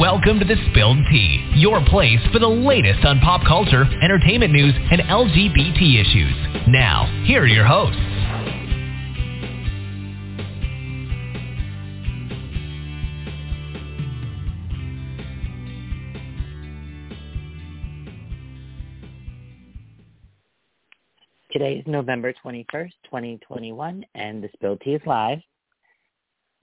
[0.00, 4.74] Welcome to the Spilled Tea, your place for the latest on pop culture, entertainment news,
[4.90, 6.66] and LGBT issues.
[6.66, 7.96] Now, here are your hosts.
[21.52, 25.38] Today is November 21st, 2021, and the Spilled Tea is live.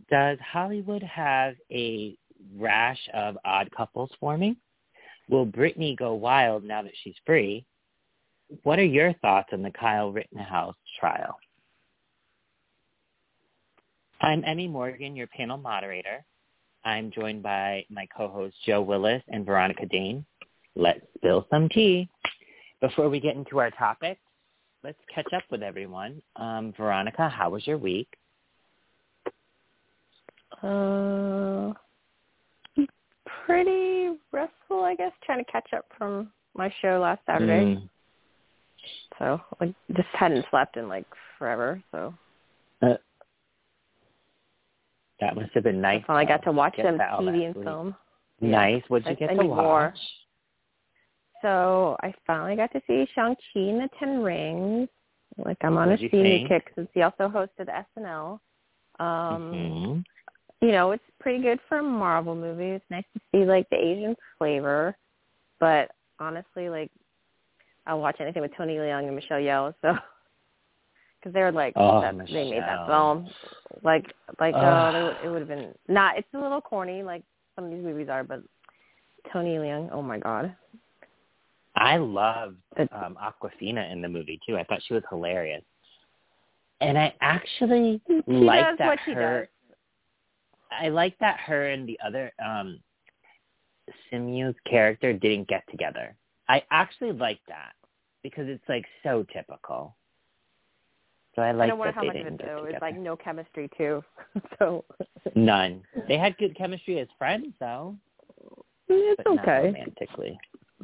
[0.09, 2.17] Does Hollywood have a
[2.57, 4.55] rash of odd couples forming?
[5.29, 7.65] Will Britney go wild now that she's free?
[8.63, 11.37] What are your thoughts on the Kyle Rittenhouse trial?
[14.19, 16.23] I'm Emmy Morgan, your panel moderator.
[16.83, 20.25] I'm joined by my co-hosts Joe Willis and Veronica Dang.
[20.75, 22.09] Let's spill some tea.
[22.81, 24.19] Before we get into our topic,
[24.83, 26.21] let's catch up with everyone.
[26.35, 28.07] Um, Veronica, how was your week?
[30.61, 31.73] Uh,
[33.51, 35.11] pretty restful, I guess.
[35.25, 37.75] Trying to catch up from my show last Saturday.
[37.75, 37.89] Mm,
[39.19, 41.05] So like just hadn't slept in like
[41.37, 41.81] forever.
[41.91, 42.13] So
[42.81, 42.93] uh,
[45.19, 46.03] that must have been nice.
[46.09, 47.95] I got to watch some that all that TV and film.
[48.41, 48.83] Nice.
[48.87, 49.57] What'd you I- get I to watch?
[49.57, 49.93] more.
[51.41, 54.87] So I finally got to see Shang Chi and the Ten Rings.
[55.43, 58.39] Like I'm on What'd a senior kick since he also hosted SNL.
[58.99, 60.03] Um, Mhm.
[60.61, 62.69] You know, it's pretty good for a Marvel movie.
[62.69, 64.95] It's nice to see like the Asian flavor,
[65.59, 66.91] but honestly, like
[67.87, 69.73] I'll watch anything with Tony Leung and Michelle Yeoh.
[69.81, 69.93] So
[71.19, 73.27] because they were like Oh, that, they made that film,
[73.83, 76.17] like like oh, they it would have been not.
[76.17, 77.23] It's a little corny, like
[77.55, 78.41] some of these movies are, but
[79.33, 80.55] Tony Leung, oh my god,
[81.75, 82.57] I loved
[82.91, 84.57] um, Awkwafina in the movie too.
[84.57, 85.63] I thought she was hilarious,
[86.81, 89.49] and I actually She like does that what she her.
[90.71, 90.79] Does.
[90.85, 92.79] I like that her and the other um
[94.11, 96.15] Simu's character didn't get together.
[96.49, 97.73] I actually like that
[98.23, 99.95] because it's like so typical.
[101.35, 102.55] So I like I don't wonder that how they much of didn't it though.
[102.65, 102.69] together.
[102.69, 104.03] It's like no chemistry too.
[104.59, 104.83] so
[105.35, 105.81] None.
[106.07, 107.95] They had good chemistry as friends though,
[108.89, 109.67] it's but not okay.
[109.67, 110.39] romantically.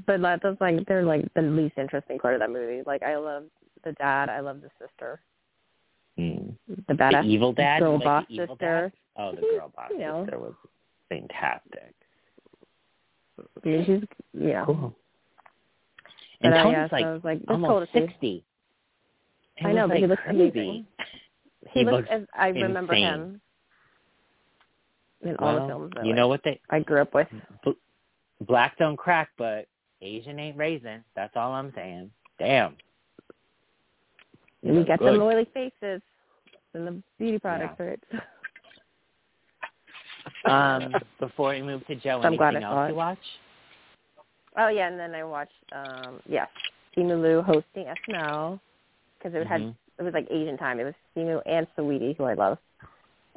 [0.06, 2.82] But that- that's like they're like the least interesting part of that movie.
[2.86, 3.44] Like I love
[3.84, 5.22] the dad, I love the sister,
[6.20, 6.56] Mm.
[6.88, 8.82] the badass the evil dad, girl You like boss the evil sister.
[8.82, 8.92] Dad?
[9.18, 10.24] Oh, the girl boss You know.
[10.26, 10.54] sister was
[11.10, 11.96] fantastic.
[13.40, 14.66] I mean, she's yeah.
[14.66, 14.96] Cool.
[16.42, 18.44] And Tony's yeah, so like I was like, it's cool almost to sixty.
[19.58, 20.40] It I know, was, but he like, looks crazy.
[20.40, 20.86] amazing.
[21.72, 23.06] He, He looks, looks as I remember insane.
[23.06, 23.42] him
[25.22, 27.28] in all Well, the films that you like, know what they I grew up with.
[28.48, 29.68] black don't crack, but
[30.02, 31.04] Asian ain't raisin.
[31.16, 32.12] That's all I'm saying.
[32.40, 32.76] Damn.
[34.62, 35.14] You we got good.
[35.14, 36.02] some oily faces
[36.74, 38.00] and the beauty products, right?
[40.48, 43.18] Um, before we move to Joe, I'm glad anything I saw else you watch?
[44.58, 46.48] Oh yeah, and then I watched um yes,
[46.96, 48.60] Simu Liu hosting SNL
[49.18, 49.76] because it had Mhm.
[50.00, 50.80] it was like Asian time.
[50.80, 52.58] It was Simu and Saweetie, who I love.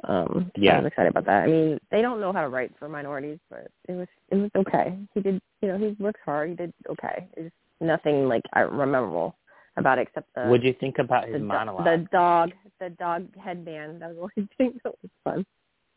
[0.03, 0.75] Um, Yeah.
[0.75, 1.43] I was excited about that.
[1.43, 4.49] I mean, they don't know how to write for minorities, but it was it was
[4.55, 4.97] okay.
[5.13, 6.49] He did, you know, he works hard.
[6.49, 7.27] He did okay.
[7.37, 9.35] It's nothing like I memorable
[9.77, 11.85] about it except the What'd you think about the, his do- monologue?
[11.85, 14.01] the dog the dog headband.
[14.01, 15.45] That was the only thing that was fun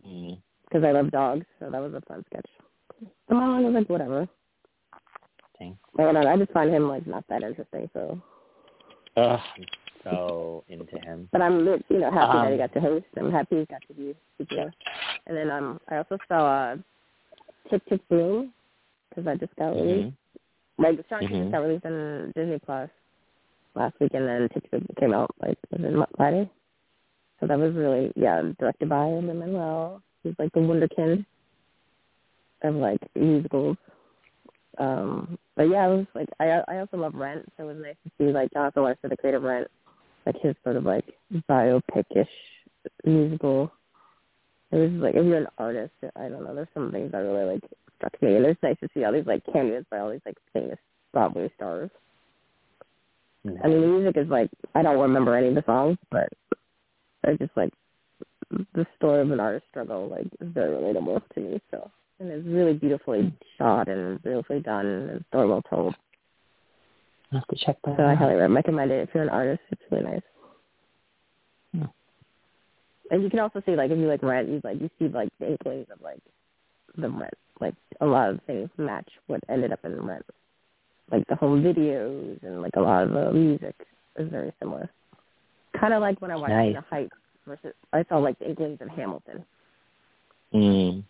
[0.07, 0.37] Mm.
[0.75, 2.47] Because I love dogs, so that was a fun sketch.
[3.29, 4.29] The monologue was like whatever.
[5.57, 5.79] Dang.
[5.97, 6.27] I don't know.
[6.27, 7.89] I just find him like not that interesting.
[7.93, 8.21] So,
[9.17, 9.65] Ugh, I'm
[10.03, 11.29] so into him.
[11.31, 13.07] but I'm you know happy that he Um, got to host.
[13.17, 14.75] I'm happy he got to be super.
[15.29, 16.77] And then um, I also saw uh,
[17.71, 18.53] Tick Tick Boom
[19.11, 20.09] because I just got released.
[20.09, 20.83] Mhm.
[20.83, 21.39] Like Shang Chi Mhm.
[21.43, 22.91] just got released on Disney Plus
[23.77, 26.51] last week, and then Tick Tick came out like was it Friday?
[27.39, 30.03] So that was really yeah directed by Lin-Manuel.
[30.25, 31.25] He's like the wonderkind
[32.63, 33.77] of like musicals.
[34.79, 37.97] Um, but yeah, it was like I I also love Rent, so it was nice
[38.05, 39.69] to see like Jonathan Larson, the creative Rent,
[40.27, 41.05] like his sort of like
[41.49, 42.27] biopic-ish
[43.05, 43.71] musical.
[44.73, 46.55] It was like if you're an artist, I don't know.
[46.55, 47.65] There's some things that really like
[47.97, 50.39] struck me, and it's nice to see all these like cameos by all these like
[50.53, 50.79] famous
[51.13, 51.91] Broadway stars.
[53.47, 56.29] I mean, the music is like I don't remember any of the songs, but
[57.23, 57.73] they're just like
[58.75, 60.09] the story of an artist's struggle.
[60.09, 61.61] Like is very relatable to me.
[61.71, 61.91] So
[62.21, 65.95] and it's really beautifully shot and beautifully done and story well told.
[67.33, 69.61] I'll have to check that So I highly recommend it if you're an artist.
[69.71, 70.21] It's really nice.
[71.73, 71.85] Hmm.
[73.11, 75.31] And you can also see like if you like rent, you like you see like
[75.41, 76.21] the inklings of like
[76.97, 77.35] the rent.
[77.61, 80.25] Like a lot of things match what ended up in rent.
[81.11, 83.75] Like the home videos and like a lot of the music
[84.17, 84.89] is very similar.
[85.79, 86.75] Kind of like when I watched Nice.
[86.75, 87.13] The Heights
[87.47, 89.45] versus I saw like the inklings of Hamilton.
[90.53, 91.05] Mm.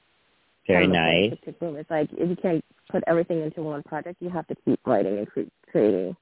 [0.66, 1.32] Very nice.
[1.32, 1.56] artistic.
[1.60, 5.18] It's like if you can't put everything into one project, you have to keep writing
[5.18, 5.40] and cre-
[5.70, 6.16] creating,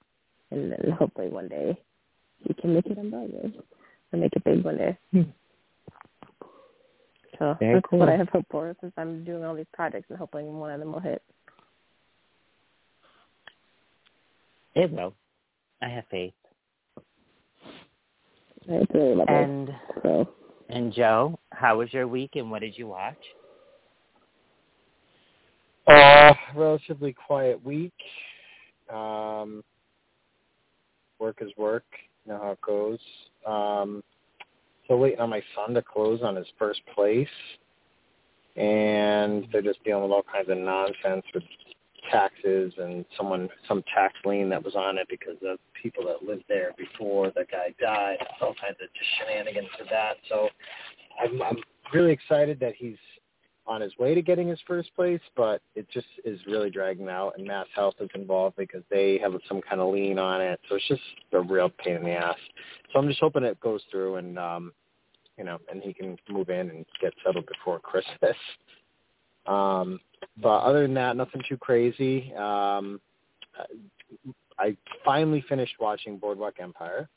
[0.50, 1.78] and then hopefully one day
[2.40, 3.52] you can make it on Broadway
[4.12, 4.98] and make it big one day.
[5.12, 5.22] Hmm.
[7.38, 8.00] So Very that's cool.
[8.00, 10.80] what I have hope for since I'm doing all these projects and hoping one of
[10.80, 11.22] them will hit.
[14.74, 15.14] It will.
[15.82, 16.32] I have faith.
[18.68, 19.34] It's really lovely.
[19.34, 19.70] And
[20.02, 20.28] so
[20.68, 23.18] and Joe, how was your week and what did you watch?
[25.86, 27.92] Uh, relatively quiet week.
[28.92, 29.62] Um,
[31.18, 31.84] work is work.
[32.24, 32.98] You know how it goes.
[33.46, 34.02] Um,
[34.84, 37.28] still waiting on my son to close on his first place,
[38.56, 41.42] and they're just dealing with all kinds of nonsense with
[42.10, 46.44] taxes and someone some tax lien that was on it because of people that lived
[46.48, 48.18] there before the guy died.
[48.40, 48.88] All kinds of
[49.18, 50.16] shenanigans to that.
[50.28, 50.48] So
[51.20, 51.58] I'm, I'm
[51.92, 52.96] really excited that he's
[53.66, 57.34] on his way to getting his first place, but it just is really dragging out,
[57.38, 60.60] and Mass Health is involved because they have some kind of lien on it.
[60.68, 61.00] So it's just
[61.32, 62.36] a real pain in the ass.
[62.92, 64.72] So I'm just hoping it goes through and, um,
[65.38, 68.36] you know, and he can move in and get settled before Christmas.
[69.46, 70.00] Um,
[70.40, 72.32] but other than that, nothing too crazy.
[72.34, 73.00] Um,
[74.58, 77.08] I finally finished watching Boardwalk Empire.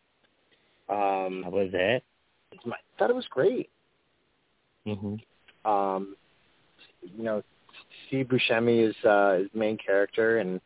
[0.89, 2.03] Um, How was it?
[2.65, 3.69] I thought it was great.
[4.87, 5.19] Mhm.
[5.65, 6.15] um,
[7.01, 7.43] you know,
[8.07, 10.61] Steve Buscemi is uh, is the main character, and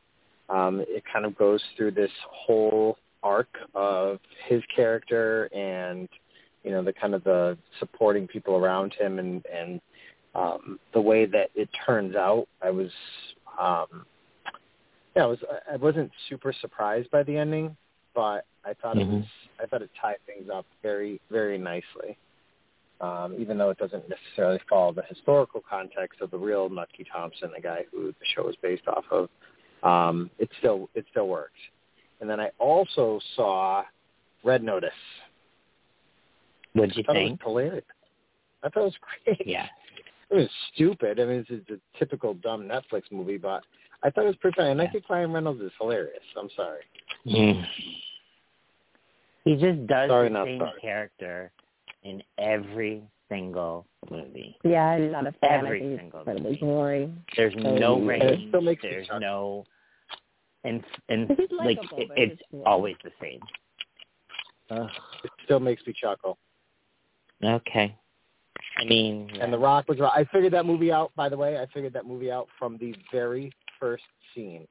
[0.50, 6.08] um, it kind of goes through this whole arc of his character and
[6.64, 9.80] you know the kind of the supporting people around him, and and
[10.36, 12.48] um, the way that it turns out.
[12.62, 12.92] I was,
[13.60, 14.06] um,
[15.16, 15.40] yeah, I was
[15.72, 17.76] I wasn't super surprised by the ending,
[18.14, 19.20] but I thought it Mhm.
[19.22, 19.26] was
[19.62, 22.18] I thought it tied things up very very nicely
[23.02, 27.52] um, even though it doesn't necessarily follow the historical context of the real Nucky Thompson,
[27.56, 29.30] the guy who the show is based off of.
[29.84, 31.60] Um, it still it still works.
[32.20, 33.84] And then I also saw
[34.44, 34.90] Red Notice.
[36.74, 37.44] What'd you I thought it was think?
[37.44, 37.86] hilarious.
[38.64, 39.48] I thought it was great.
[39.48, 39.68] Yeah.
[40.32, 41.20] It was stupid.
[41.20, 43.64] I mean, it's, it's a typical dumb Netflix movie, but
[44.04, 44.72] I thought it was pretty funny.
[44.72, 46.22] And I think Ryan Reynolds is hilarious.
[46.40, 46.82] I'm sorry.
[47.26, 47.64] Mm.
[49.46, 50.82] He just does Sorry, the same sorry.
[50.82, 51.52] character
[52.04, 54.56] in every single movie.
[54.64, 55.66] yeah, I'm not a fan.
[55.66, 56.60] Every I think single incredibly movie.
[56.62, 57.24] boring.
[57.36, 58.24] There's So no range.
[58.24, 59.20] It still makes There's chuckle.
[59.22, 59.66] no
[60.66, 63.40] and and He's like it, it's it's always the same.
[64.72, 64.90] Ugh.
[65.24, 66.38] It still makes me chuckle.
[67.44, 67.96] Okay.
[68.80, 70.00] I mean, And The Rock was.
[70.02, 71.12] I figured that movie out.
[71.16, 74.04] By the way, I figured that movie out from the very first
[74.34, 74.68] scene.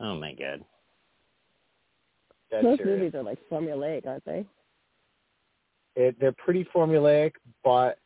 [0.00, 0.64] oh my god.
[2.50, 2.98] Dead Most serious.
[2.98, 4.44] movies are like formulaic, aren't they?
[5.96, 7.32] It, they're pretty formulaic,
[7.64, 7.98] but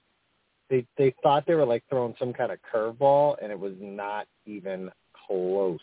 [0.70, 4.26] they they thought they were like throwing some kind of curveball, and it was not
[4.44, 4.90] even
[5.26, 5.78] close.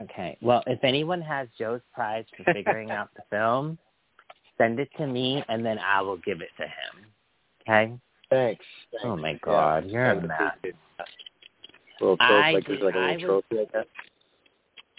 [0.00, 0.38] Okay.
[0.40, 3.78] Well, if anyone has Joe's prize for figuring out the film,
[4.56, 7.06] send it to me and then I will give it to him.
[7.68, 7.92] Okay?
[8.30, 8.64] Thanks.
[8.92, 9.04] Thanks.
[9.04, 10.74] Oh my God, Yeah, you're a mess.
[12.00, 13.86] Little trophy, like did- like a little was- trophy, I guess.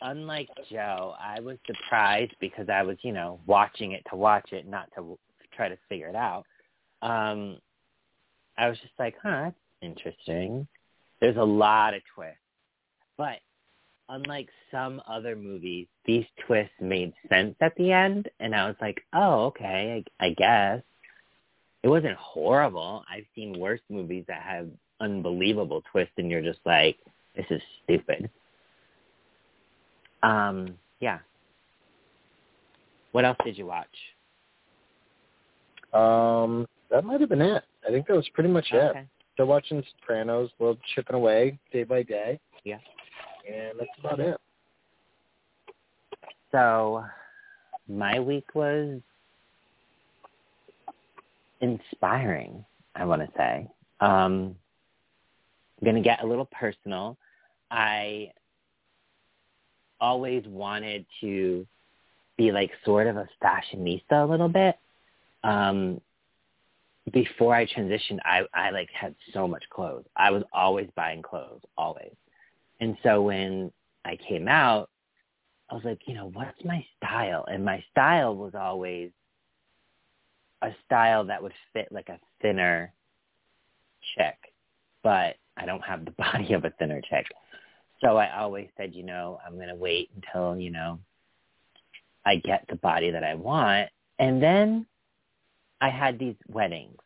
[0.02, 4.66] Unlike Joe, I was surprised because I was, you know, watching it to watch it,
[4.66, 5.20] not to
[5.52, 6.46] try to figure it out.
[7.02, 7.60] Um,
[8.58, 10.68] I was just like, huh, that's interesting.
[11.20, 12.38] There's a lot of twists.
[13.18, 13.40] But
[14.08, 19.02] unlike some other movies, these twists made sense at the end, and I was like,
[19.14, 20.82] oh, okay, I, I guess.
[21.84, 23.04] It wasn't horrible.
[23.10, 24.68] I've seen worse movies that have
[25.00, 26.98] unbelievable twists, and you're just like,
[27.36, 28.30] this is stupid.
[30.24, 31.20] Um, yeah.
[33.14, 33.88] What else did you watch?
[35.94, 37.64] Um, that might have been it.
[37.88, 38.78] I think that was pretty much it.
[38.78, 39.06] Okay.
[39.34, 42.40] Still watching Sopranos, a little chipping away day by day.
[42.66, 42.78] Yeah.
[43.50, 44.38] And that's about it.
[46.52, 47.06] So,
[47.88, 49.00] my week was
[51.62, 53.68] inspiring, I want to say.
[54.00, 54.56] Um,
[55.80, 57.18] I'm going to get a little personal.
[57.72, 58.32] I
[60.02, 61.66] always wanted to
[62.38, 64.76] be like sort of a fashionista a little bit.
[65.44, 66.02] Um,
[67.12, 70.06] before I transitioned, I, I like had so much clothes.
[70.16, 72.14] I was always buying clothes, always.
[72.80, 73.72] And so when
[74.06, 74.90] I came out,
[75.70, 77.46] I was like, you know, what's my style?
[77.48, 79.12] And my style was always
[80.62, 82.94] a style that would fit like a thinner
[84.16, 84.36] chick,
[85.04, 87.26] but I don't have the body of a thinner chick.
[88.02, 91.00] So I always said, you know, I'm going to wait until, you know,
[92.26, 93.90] I get the body that I want.
[94.20, 94.86] And then
[95.82, 96.98] I had these weddings.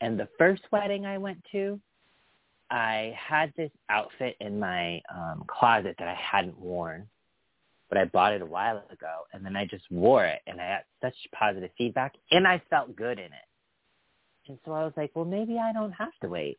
[0.00, 1.80] And the first wedding I went to,
[2.70, 7.06] I had this outfit in my um closet that I hadn't worn,
[7.94, 10.80] but I bought it a while ago, and then I just wore it, and I
[11.00, 13.48] got such positive feedback, and I felt good in it.
[14.48, 16.58] And so I was like, well, maybe I don't have to wait.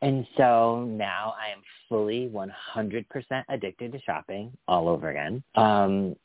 [0.00, 5.42] And so now I am fully 100% addicted to shopping all over again.
[5.54, 6.16] Um,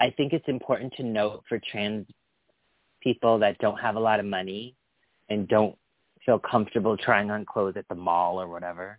[0.00, 2.06] I think it's important to note for trans
[3.02, 4.74] people that don't have a lot of money
[5.28, 5.76] and don't
[6.24, 8.98] feel comfortable trying on clothes at the mall or whatever.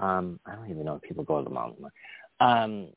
[0.00, 1.92] Um, I don't even know if people go to the mall anymore.
[2.40, 2.88] Um,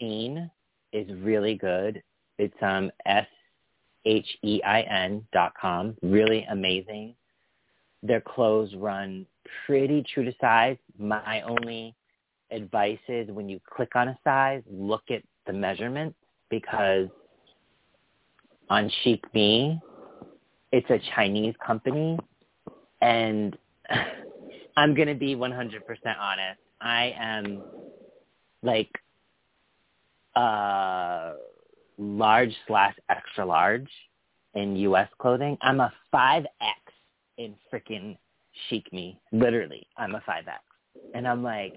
[0.00, 0.50] Shein
[0.92, 2.02] is really good.
[2.38, 3.26] It's um, S
[4.04, 5.96] H E I N dot com.
[6.02, 7.14] Really amazing.
[8.02, 9.26] Their clothes run
[9.66, 10.76] pretty true to size.
[10.98, 11.94] My only
[12.50, 16.16] advice is when you click on a size, look at the measurements
[16.50, 17.08] because
[18.68, 19.80] on Chic Me,
[20.72, 22.18] it's a Chinese company,
[23.00, 23.56] and
[24.76, 25.80] I'm gonna be 100%
[26.18, 26.60] honest.
[26.82, 27.62] I am
[28.62, 28.90] like
[30.34, 31.34] uh
[31.98, 33.88] large slash extra large
[34.54, 35.08] in U.S.
[35.18, 35.56] clothing.
[35.62, 36.46] I'm a 5X
[37.38, 38.16] in freaking
[38.68, 39.18] Chic Me.
[39.32, 40.58] Literally, I'm a 5X.
[41.14, 41.74] And I'm like,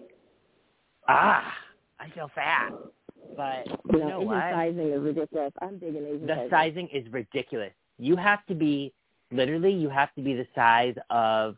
[1.07, 1.53] ah,
[1.99, 2.71] I feel fat.
[3.37, 4.41] But you No, know what?
[4.51, 5.51] sizing is ridiculous.
[5.61, 6.49] I'm big in Asian the sizing.
[6.49, 7.71] sizing is ridiculous.
[7.97, 8.93] You have to be
[9.31, 11.55] literally you have to be the size of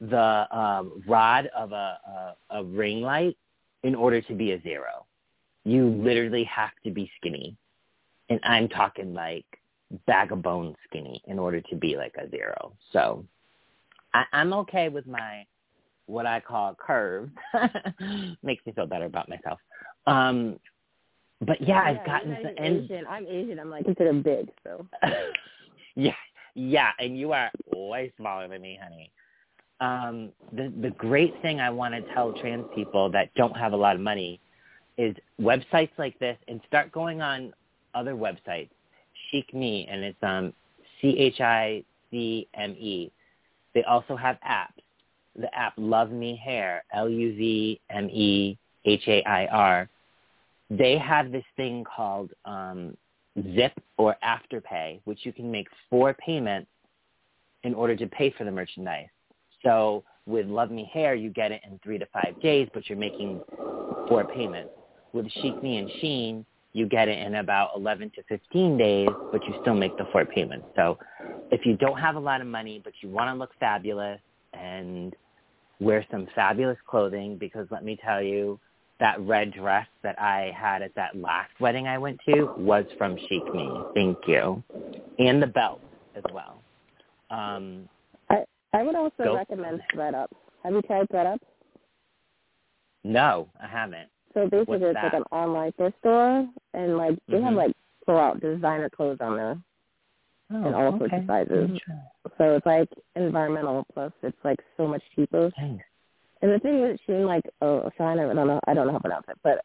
[0.00, 1.98] the um, rod of a,
[2.50, 3.36] a, a ring light
[3.82, 5.06] in order to be a zero.
[5.64, 7.56] You literally have to be skinny,
[8.28, 9.46] and I'm talking like
[10.06, 12.72] bag of bones skinny in order to be like a zero.
[12.92, 13.24] So
[14.14, 15.46] I, I'm okay with my
[16.06, 17.32] what I call curves.
[18.42, 19.58] Makes me feel better about myself.
[20.06, 20.58] Um,
[21.46, 23.04] but yeah, I've gotten to and Asian.
[23.08, 23.58] I'm Asian.
[23.58, 24.86] I'm like considered big, so
[25.94, 26.12] yeah,
[26.54, 29.12] yeah, and you are way smaller than me, honey.
[29.80, 33.76] Um, the the great thing I want to tell trans people that don't have a
[33.76, 34.40] lot of money
[34.96, 37.52] is websites like this, and start going on
[37.94, 38.70] other websites.
[39.30, 40.52] Chic Me, and it's um
[41.00, 43.10] C H I C M E.
[43.74, 44.80] They also have apps.
[45.38, 47.48] The app Luvme Hair, L-U-V-M-E-H-A-I-R.
[50.70, 52.96] They have this thing called um,
[53.54, 56.70] Zip or Afterpay, which you can make four payments
[57.64, 59.08] in order to pay for the merchandise.
[59.66, 63.40] So with Luvme Hair, you get it in three to five days, but you're making
[64.08, 64.70] four payments.
[65.12, 69.42] With Chic Me and Shein, you get it in about 11 to 15 days, but
[69.44, 70.66] you still make the four payments.
[70.76, 70.98] So
[71.50, 74.20] if you don't have a lot of money, but you want to look fabulous
[74.52, 75.16] and
[75.80, 78.60] wear some fabulous clothing, because let me tell you,
[78.98, 83.16] that red dress that I had at that last wedding I went to was from
[83.28, 83.68] Chic Me.
[83.94, 84.62] Thank you.
[85.18, 85.80] And the belt
[86.14, 86.62] as well.
[87.30, 87.88] Um,
[88.76, 89.34] I would also Go.
[89.36, 90.26] recommend ThredUp.
[90.62, 91.38] Have you tried ThredUp?
[93.04, 94.08] no, I haven't.
[94.34, 95.04] So basically, What's it's that?
[95.04, 97.56] like an online thrift store, and like they have Mhm.
[97.56, 99.56] like pull out designer clothes on there.
[100.52, 101.80] Oh, And all sorts of sizes.
[102.38, 105.50] So it's like environmental plus it's like so much cheaper.
[105.56, 105.84] Thanks.
[106.42, 108.98] And the thing with Shein, like oh Shine, I don't know, I don't know how
[108.98, 109.64] to pronounce it, but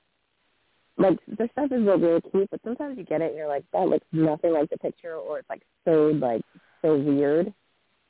[0.97, 2.49] like the stuff is really, really cute.
[2.49, 5.39] But sometimes you get it, and you're like that looks nothing like the picture, or
[5.39, 6.41] it's like so like
[6.81, 7.53] so weird.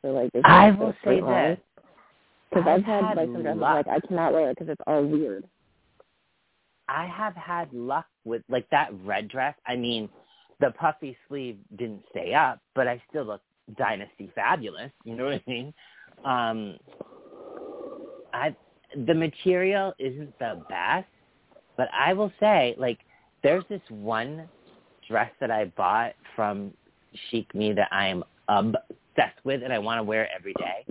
[0.02, 1.60] So like I will say this.
[2.50, 3.88] Because I've I've had, had like some dresses luck.
[3.88, 5.46] like I cannot wear it because it's all weird.
[6.90, 9.56] I have had luck with like that red dress.
[9.66, 10.10] I mean,
[10.60, 13.42] the puffy sleeve didn't stay up, but I still look
[13.78, 14.92] dynasty fabulous.
[15.06, 15.74] You know what I mean?
[16.26, 16.78] Um,
[18.34, 18.56] I
[19.06, 21.08] the material isn't the best,
[21.78, 23.00] but I will say like
[23.44, 24.50] there's this one
[25.08, 26.74] dress that I bought from
[27.30, 28.24] Chic Me that I am
[29.16, 30.86] obsessed with and I want to wear every day.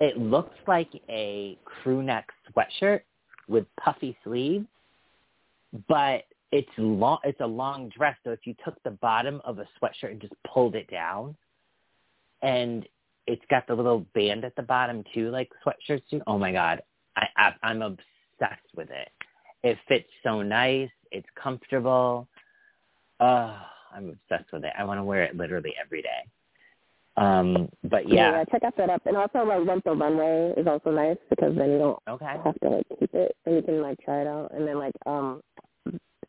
[0.00, 3.00] It looks like a crew neck sweatshirt
[3.48, 4.66] with puffy sleeves
[5.88, 8.16] but it's long it's a long dress.
[8.24, 11.36] So if you took the bottom of a sweatshirt and just pulled it down
[12.42, 12.86] and
[13.26, 16.80] it's got the little band at the bottom too like sweatshirts do oh my god
[17.16, 19.10] i, I i'm obsessed with it.
[19.64, 20.90] It fits so nice.
[21.10, 22.28] It's comfortable.
[23.20, 23.56] Oh
[23.92, 24.72] i'm obsessed with it.
[24.78, 26.30] I want to wear it literally every day
[27.20, 29.00] um but yeah check out ThredUp.
[29.06, 32.58] And also like Rent the Runway is also nice because then you don't okay have
[32.60, 34.52] to like keep it and you can like try it out.
[34.54, 35.40] And then like um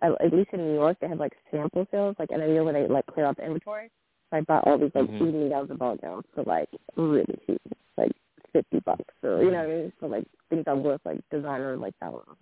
[0.02, 2.74] at, least in New York they have like sample sales like in a year where
[2.74, 3.90] they like clear out the inventory.
[4.32, 5.50] So I bought all these like Mhm.
[5.50, 7.62] gowns and ball gowns for like really cheap,
[7.98, 8.12] like
[8.54, 9.94] fifty bucks or you know what I mean.
[10.00, 12.38] So like things are worth like designer like thousands.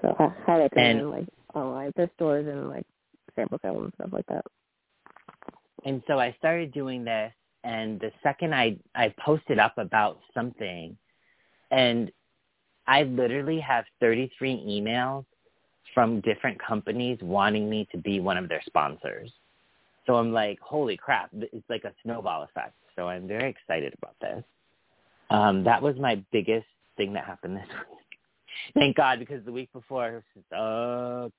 [0.00, 2.86] So I highly recommend And- like online thrift stores and like
[3.36, 4.44] sample sales and stuff like that.
[5.84, 7.32] and so I started doing this
[7.64, 10.96] and the second I I posted up about something,
[11.70, 12.10] and
[12.86, 15.24] I literally have 33 emails
[15.94, 19.30] from different companies wanting me to be one of their sponsors.
[20.06, 21.30] So I'm like, holy crap!
[21.34, 22.74] It's like a snowball effect.
[22.96, 24.44] So I'm very excited about this.
[25.30, 28.74] Um, that was my biggest thing that happened this week.
[28.74, 31.34] Thank God, because the week before sucked.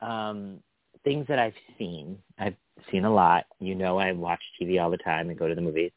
[0.00, 0.60] Um,
[1.04, 2.18] things that I've seen.
[2.38, 2.56] I've
[2.90, 3.46] seen a lot.
[3.60, 5.92] You know, I watch TV all the time and go to the movies.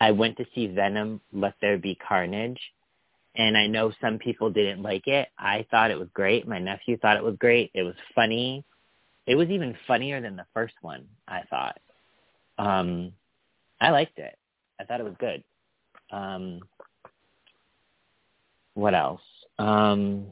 [0.00, 2.60] I went to see Venom: Let There Be Carnage,
[3.36, 5.28] and I know some people didn't like it.
[5.38, 6.46] I thought it was great.
[6.46, 7.70] My nephew thought it was great.
[7.74, 8.64] It was funny.
[9.26, 11.06] It was even funnier than the first one.
[11.28, 11.78] I thought.
[12.58, 13.12] Um,
[13.80, 14.36] I liked it.
[14.80, 15.42] I thought it was good.
[16.10, 16.60] Um,
[18.74, 19.20] what else?
[19.58, 20.26] Um,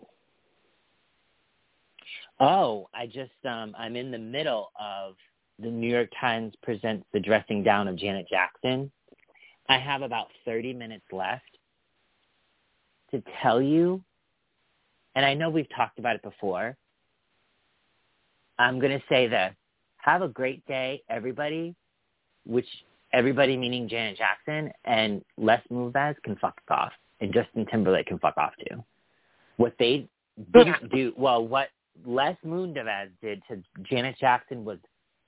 [2.39, 5.15] oh, I just um, I'm in the middle of
[5.63, 8.91] the New York Times presents the dressing down of Janet Jackson.
[9.69, 11.45] I have about 30 minutes left
[13.11, 14.03] to tell you,
[15.15, 16.77] and I know we've talked about it before.
[18.59, 19.55] I'm going to say this.
[19.99, 21.75] Have a great day, everybody,
[22.47, 22.67] which
[23.13, 28.37] everybody meaning Janet Jackson and Les Moonves can fuck off, and Justin Timberlake can fuck
[28.39, 28.83] off too.
[29.57, 30.09] What they
[30.53, 31.69] didn't do, well, what
[32.07, 34.79] Les Moonves did to Janet Jackson was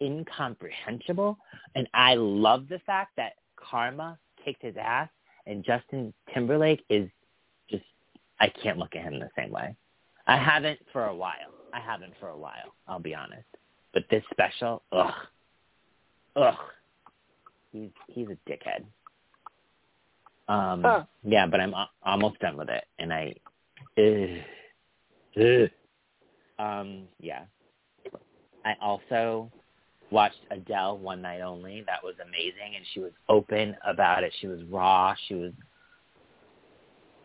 [0.02, 1.38] incomprehensible,
[1.74, 5.08] and I love the fact that Karma kicked his ass,
[5.46, 7.08] and Justin Timberlake is
[7.70, 7.84] just,
[8.40, 9.74] I can't look at him the same way.
[10.26, 11.52] I haven't for a while.
[11.72, 13.46] I haven't for a while, I'll be honest.
[13.94, 15.12] But this special, ugh,
[16.36, 16.54] ugh,
[17.72, 18.84] he's he's a dickhead.
[20.48, 21.04] Um, Huh.
[21.22, 23.34] yeah, but I'm a- almost done with it, and I,
[23.98, 24.42] ugh,
[25.40, 25.70] ugh.
[26.58, 27.44] um, yeah.
[28.64, 29.50] I also
[30.12, 31.82] watched Adele one night only.
[31.86, 34.32] That was amazing, and she was open about it.
[34.40, 35.14] She was raw.
[35.26, 35.52] She was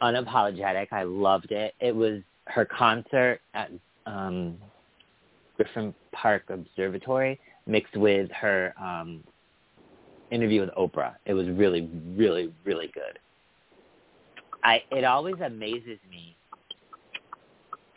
[0.02, 0.88] unapologetic.
[0.92, 1.76] I loved it.
[1.80, 3.70] It was her concert at
[4.06, 4.58] um,
[5.58, 9.24] Griffith Park Observatory mixed with her um,
[10.32, 11.16] interview with Oprah.
[11.26, 13.20] It was really, really, really good.
[14.64, 16.36] I it always amazes me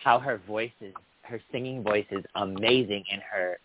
[0.03, 3.59] how her voice is her singing voice is amazing and her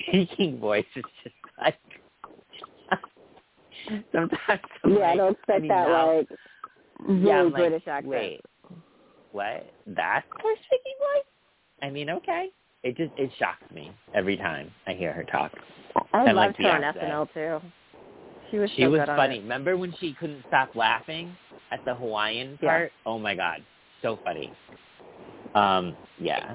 [0.00, 1.78] speaking voice is just like
[4.12, 6.28] sometimes I'm Yeah, I don't expect mean, that now- like
[7.00, 8.10] really yeah, I'm like, British accent.
[8.10, 8.40] Wait,
[9.32, 9.66] what?
[9.86, 11.24] That's her speaking voice?
[11.82, 12.48] I mean, okay.
[12.82, 15.52] It just it shocks me every time I hear her talk.
[16.12, 17.60] I Kinda loved like her on SNL too.
[18.50, 19.40] She was She so was funny.
[19.40, 21.36] Remember when she couldn't stop laughing
[21.70, 22.68] at the Hawaiian Yeah.
[22.68, 22.92] part?
[23.04, 23.62] Oh my god,
[24.00, 24.52] so funny.
[25.54, 26.54] Um, yeah.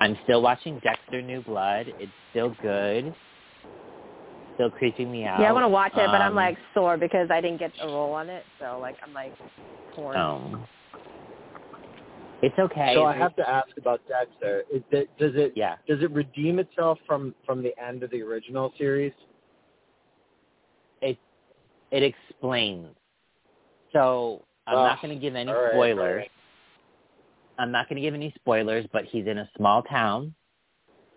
[0.00, 1.86] I'm still watching Dexter New Blood.
[1.98, 3.14] It's still good.
[4.54, 5.40] Still creeping me out.
[5.40, 7.72] Yeah, I want to watch it, but I'm Um, like sore because I didn't get
[7.82, 8.44] a role on it.
[8.60, 9.32] So like I'm like
[9.94, 10.16] torn.
[10.16, 10.66] um,
[12.42, 12.94] it's okay.
[12.94, 14.64] So I have to ask about Dexter.
[14.72, 15.76] Is it, does it yeah.
[15.88, 19.12] does it redeem itself from from the end of the original series?
[21.02, 21.18] it
[21.90, 22.88] it explains.
[23.92, 25.98] So I'm Ugh, not going to give any all right, spoilers.
[25.98, 26.30] all right.
[27.58, 30.34] I'm not going to give any spoilers, but he's in a small town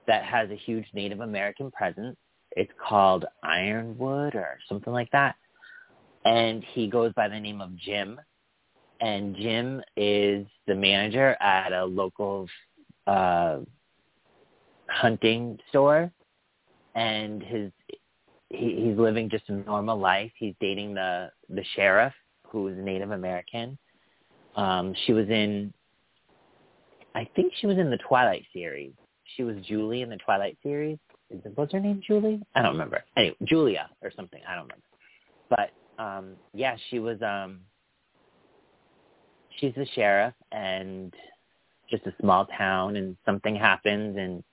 [0.07, 2.17] that has a huge Native American presence.
[2.51, 5.35] It's called Ironwood or something like that.
[6.25, 8.19] And he goes by the name of Jim.
[9.01, 12.47] And Jim is the manager at a local
[13.07, 13.59] uh,
[14.89, 16.11] hunting store.
[16.95, 17.71] And his
[18.49, 20.31] he, he's living just a normal life.
[20.35, 22.13] He's dating the the sheriff,
[22.47, 23.77] who is Native American.
[24.55, 25.73] Um, she was in,
[27.15, 28.93] I think she was in the Twilight series.
[29.35, 30.97] She was Julie in the Twilight series.
[31.55, 32.41] Was her name Julie?
[32.55, 33.03] I don't remember.
[33.15, 34.41] Anyway, Julia or something.
[34.47, 34.85] I don't remember.
[35.49, 37.21] But um, yeah, she was.
[37.21, 37.61] Um,
[39.59, 41.13] she's the sheriff, and
[41.89, 44.43] just a small town, and something happens, and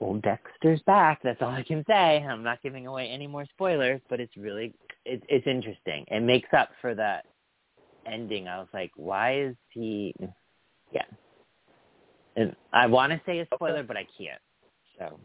[0.00, 1.20] old Dexter's back.
[1.22, 2.18] That's all I can say.
[2.18, 6.04] I'm not giving away any more spoilers, but it's really it, it's interesting.
[6.08, 7.24] It makes up for that
[8.06, 8.48] ending.
[8.48, 10.14] I was like, why is he?
[10.92, 11.04] Yeah,
[12.36, 14.40] and I want to say a spoiler, but I can't.
[14.98, 15.18] So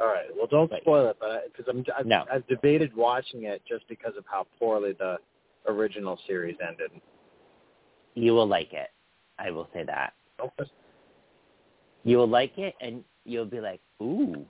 [0.00, 0.26] All right.
[0.36, 2.24] Well, don't But- spoil it, but because I'm I've, No.
[2.32, 5.18] I've debated watching it just because of how poorly the
[5.66, 6.90] original series ended.
[8.14, 8.90] you will like it.
[9.38, 10.64] I will say that Okay.
[12.04, 14.44] you will like it, and you'll be like, ooh,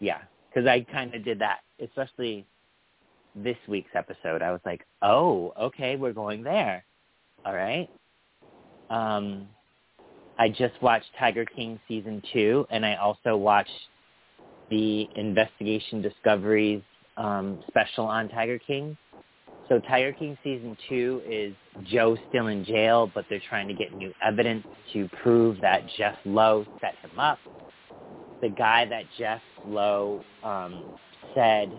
[0.00, 2.46] yeah, because I kind of did that, especially
[3.34, 4.42] this week's episode.
[4.42, 6.84] I was like, oh, okay, we're going there.
[7.46, 7.88] All right.
[8.90, 9.48] Um,
[10.38, 13.70] I just watched Tiger King season two, and I also watched
[14.70, 16.82] the Investigation Discoveries
[17.16, 18.96] um, special on Tiger King.
[19.68, 21.54] So Tiger King season two is
[21.90, 26.14] Joe still in jail, but they're trying to get new evidence to prove that Jeff
[26.24, 27.38] Lowe set him up.
[28.40, 30.84] The guy that Jeff Lowe um,
[31.34, 31.70] said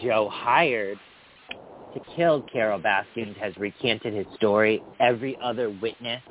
[0.00, 0.98] Joe hired
[1.94, 4.82] to kill Carol Baskins has recanted his story.
[5.00, 6.22] Every other witness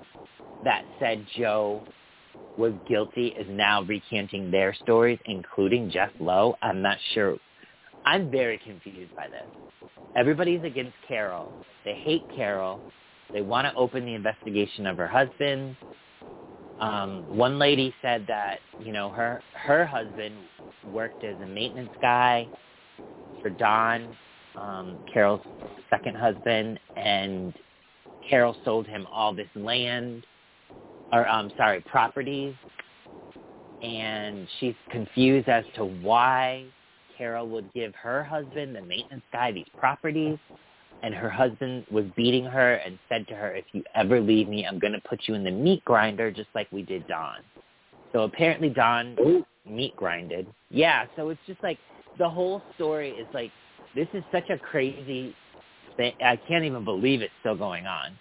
[0.64, 1.84] that said Joe
[2.58, 6.56] was guilty is now recanting their stories, including Jeff Lowe.
[6.62, 7.38] I'm not sure.
[8.06, 9.46] I'm very confused by this.
[10.16, 11.54] Everybody's against Carol.
[11.86, 12.82] They hate Carol.
[13.32, 15.76] They want to open the investigation of her husband.
[16.80, 20.36] Um, one lady said that you know her her husband
[20.92, 22.48] worked as a maintenance guy
[23.42, 24.16] for Don,
[24.56, 25.42] um, Carole's
[25.90, 27.54] second husband, and
[28.30, 30.26] Carol sold him all this land,
[31.12, 32.54] or um, sorry, properties,
[33.82, 36.66] and she's confused as to why
[37.18, 40.38] Carol would give her husband, the maintenance guy, these properties.
[41.02, 44.66] And her husband was beating her and said to her, if you ever leave me,
[44.66, 47.38] I'm going to put you in the meat grinder just like we did Don.
[48.12, 49.16] So apparently Don
[49.66, 50.46] meat grinded.
[50.70, 51.78] Yeah, so it's just like
[52.18, 53.52] the whole story is like,
[53.96, 55.34] this is such a crazy
[55.96, 56.12] thing.
[56.22, 58.12] I can't even believe it's still going on.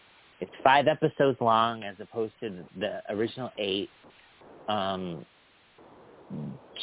[0.40, 3.90] It's five episodes long as opposed to the original eight.
[4.68, 5.24] Um,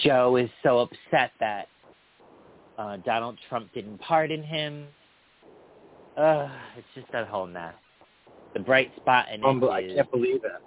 [0.04, 1.68] Joe is so upset that
[2.78, 4.88] uh, Donald Trump didn't pardon him.
[6.18, 7.74] Uh, it's just that whole mess.
[8.54, 10.62] The bright spot in Unbel- it I is can't believe that.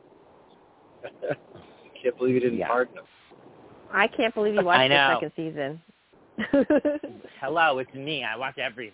[1.54, 2.68] I can't believe you didn't Yeah.
[2.68, 3.04] pardon him.
[3.92, 5.80] I can't believe you watched the second season.
[7.40, 8.24] hello, it's me.
[8.24, 8.92] I watch everything.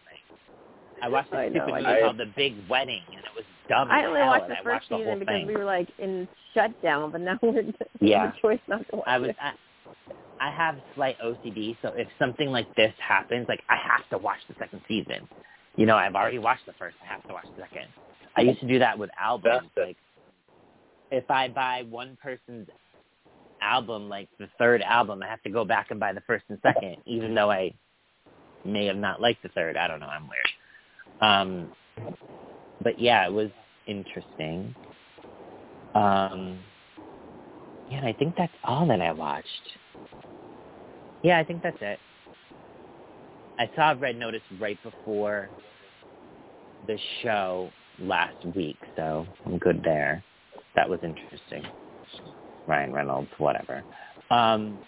[1.03, 2.01] I watched a I know, stupid I movie know.
[2.03, 4.99] called The Big Wedding, and it was dumb I only watched the first watched the
[4.99, 5.47] season because thing.
[5.47, 7.63] we were like in shutdown, but now we're
[8.01, 8.33] Yeah.
[8.37, 9.37] a choice not to watch I was it.
[9.41, 9.53] I,
[10.41, 14.39] I have slight OCD, so if something like this happens, like I have to watch
[14.49, 15.29] the second season.
[15.77, 16.97] You know, I've already watched the first.
[17.03, 17.89] I have to watch the second.
[18.37, 19.71] I used to do that with albums.
[19.77, 19.97] Like,
[21.11, 22.69] if I buy one person's
[23.61, 26.59] album, like the third album, I have to go back and buy the first and
[26.63, 27.73] second, even though I
[28.65, 29.77] may have not liked the third.
[29.77, 30.07] I don't know.
[30.07, 31.21] I'm weird.
[31.21, 32.17] Um,
[32.85, 33.51] but yeah, it was
[33.87, 34.75] interesting.
[35.95, 36.59] Um,
[37.89, 39.47] yeah, I think that's all that I watched.
[41.23, 41.99] Yeah, I think that's it.
[43.59, 45.51] I saw Red Notice right before
[46.87, 50.23] the show last week, so I'm good there.
[50.75, 51.65] That was interesting.
[52.67, 53.85] Ryan Reynolds, whatever.
[54.31, 54.79] Um,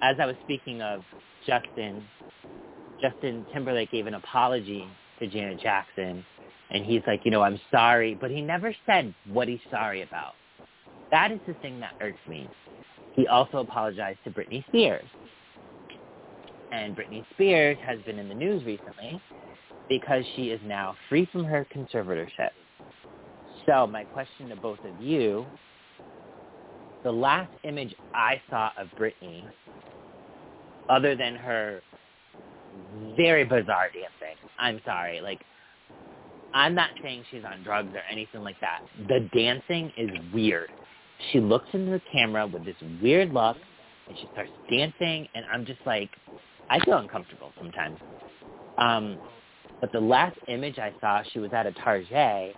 [0.00, 1.02] as I was speaking of
[1.46, 2.04] Justin,
[3.00, 4.86] Justin Timberlake gave an apology
[5.18, 6.24] to Janet Jackson,
[6.70, 10.32] and he's like, you know, I'm sorry, but he never said what he's sorry about.
[11.10, 12.48] That is the thing that irks me.
[13.14, 15.04] He also apologized to Britney Spears.
[16.72, 19.20] And Britney Spears has been in the news recently
[19.88, 22.50] because she is now free from her conservatorship.
[23.66, 25.46] So my question to both of you,
[27.04, 29.44] the last image I saw of Britney,
[30.88, 31.80] other than her
[33.16, 35.40] very bizarre dancing, I'm sorry, like,
[36.56, 38.80] I'm not saying she's on drugs or anything like that.
[39.08, 40.70] The dancing is weird.
[41.30, 43.58] She looks into the camera with this weird look,
[44.08, 46.08] and she starts dancing, and I'm just like,
[46.70, 47.98] I feel uncomfortable sometimes.
[48.78, 49.18] Um,
[49.82, 52.56] but the last image I saw, she was at a Target,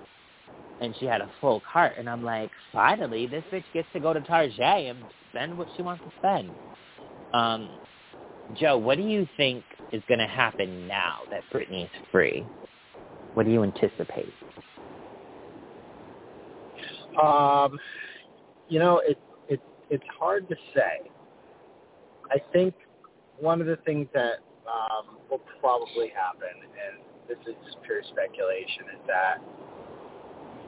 [0.80, 4.12] and she had a full cart, and I'm like, finally, this bitch gets to go
[4.12, 4.98] to Target and
[5.30, 6.52] spend what she wants to spend.
[7.32, 7.68] Um,
[8.54, 12.46] Joe, what do you think is going to happen now that Britney is free?
[13.38, 14.32] What do you anticipate?
[17.22, 17.78] Um,
[18.68, 19.16] you know, it
[19.48, 21.08] it it's hard to say.
[22.32, 22.74] I think
[23.38, 26.98] one of the things that um, will probably happen, and
[27.28, 29.36] this is just pure speculation, is that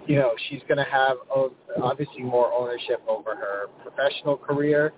[0.06, 1.52] you know she's going to have o-
[1.82, 4.92] obviously more ownership over her professional career.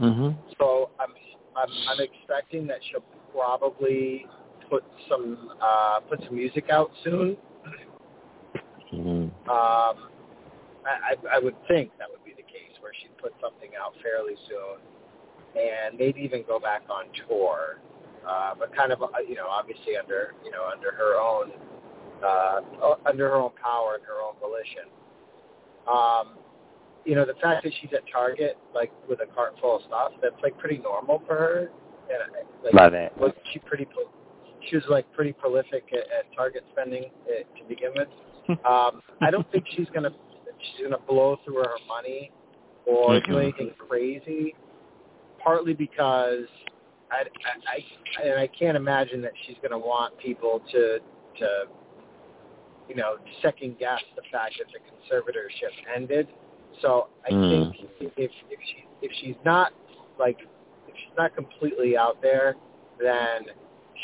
[0.00, 0.30] Mm-hmm.
[0.58, 1.10] So I'm
[1.54, 4.24] I'm, I'm expecting that she'll probably
[4.72, 7.36] put some uh, put some music out soon.
[8.94, 9.28] Mm-hmm.
[9.50, 10.08] Um,
[10.84, 14.34] I, I, would think that would be the case where she'd put something out fairly
[14.48, 14.80] soon,
[15.60, 17.80] and maybe even go back on tour,
[18.26, 21.52] uh, but kind of uh, you know obviously under you know under her own
[22.24, 22.60] uh,
[23.06, 24.88] under her own power and her own volition.
[25.86, 26.38] Um,
[27.04, 30.12] you know the fact that she's at Target like with a cart full of stuff
[30.22, 31.70] that's like pretty normal for her.
[32.10, 33.12] And, uh, like, Love it.
[33.16, 33.84] was she pretty?
[33.86, 34.10] pro-
[34.68, 38.08] She was like pretty prolific at, at Target spending uh, to begin with.
[38.68, 40.10] Um, I don't think she's gonna
[40.58, 42.30] she's gonna blow through her money
[42.86, 44.54] or do anything crazy.
[45.42, 46.44] Partly because
[47.10, 50.98] I, I, I, and I can't imagine that she's going to want people to,
[51.38, 51.64] to,
[52.88, 56.28] you know, second guess the fact that the conservatorship ended.
[56.80, 57.48] So I Mm.
[57.72, 59.72] think if if she if she's not
[60.18, 60.38] like
[60.88, 62.56] if she's not completely out there,
[62.98, 63.46] then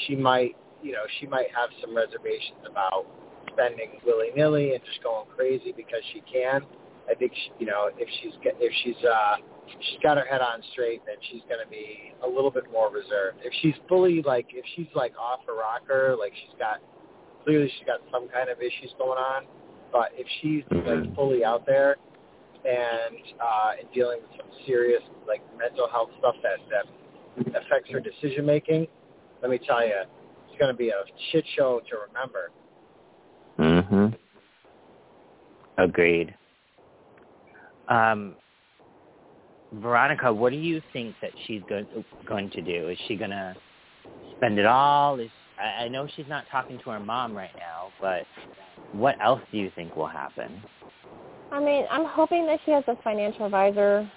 [0.07, 3.07] she might you know she might have some reservations about
[3.53, 6.63] spending willy nilly and just going crazy because she can.
[7.11, 9.37] I think she, you know if she's if she's uh
[9.69, 12.91] she's got her head on straight, then she's going to be a little bit more
[12.91, 13.39] reserved.
[13.43, 16.81] If she's fully like if she's like off her rocker, like she's got
[17.45, 19.45] clearly she's got some kind of issues going on.
[19.93, 21.15] But if she's like Mhm.
[21.15, 21.97] fully out there
[22.65, 26.87] and uh, and dealing with some serious like mental health stuff that that
[27.57, 28.87] affects her decision making,
[29.43, 32.51] let me tell you, it's going to be a shit show to remember.
[33.59, 34.15] Mhm.
[35.79, 36.35] Agreed.
[37.89, 38.35] Um,
[39.73, 41.87] Veronica, what do you think that she's going
[42.27, 42.89] going to do?
[42.89, 43.57] Is she gonna
[44.37, 45.19] spend it all?
[45.19, 48.25] Is I, I know she's not talking to her mom right now, but
[48.93, 50.63] what else do you think will happen?
[51.51, 54.11] I mean, I'm hoping that she has a financial advisor,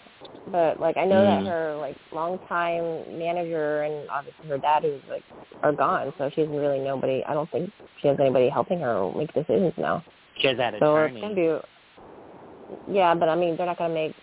[0.47, 1.43] but like I know Mm.
[1.43, 5.23] that her like longtime manager and obviously her dad who's like
[5.63, 7.23] are gone, so she's really nobody.
[7.25, 10.03] I don't think she has anybody helping her make decisions now.
[10.37, 11.13] She has that So attorney.
[11.13, 14.15] it's gonna be, yeah, but I mean they're not gonna make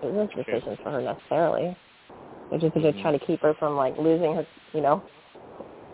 [0.00, 1.76] business decisions for her necessarily.
[2.48, 3.02] They're just gonna Mhm.
[3.02, 5.02] try to keep her from like losing her, you know,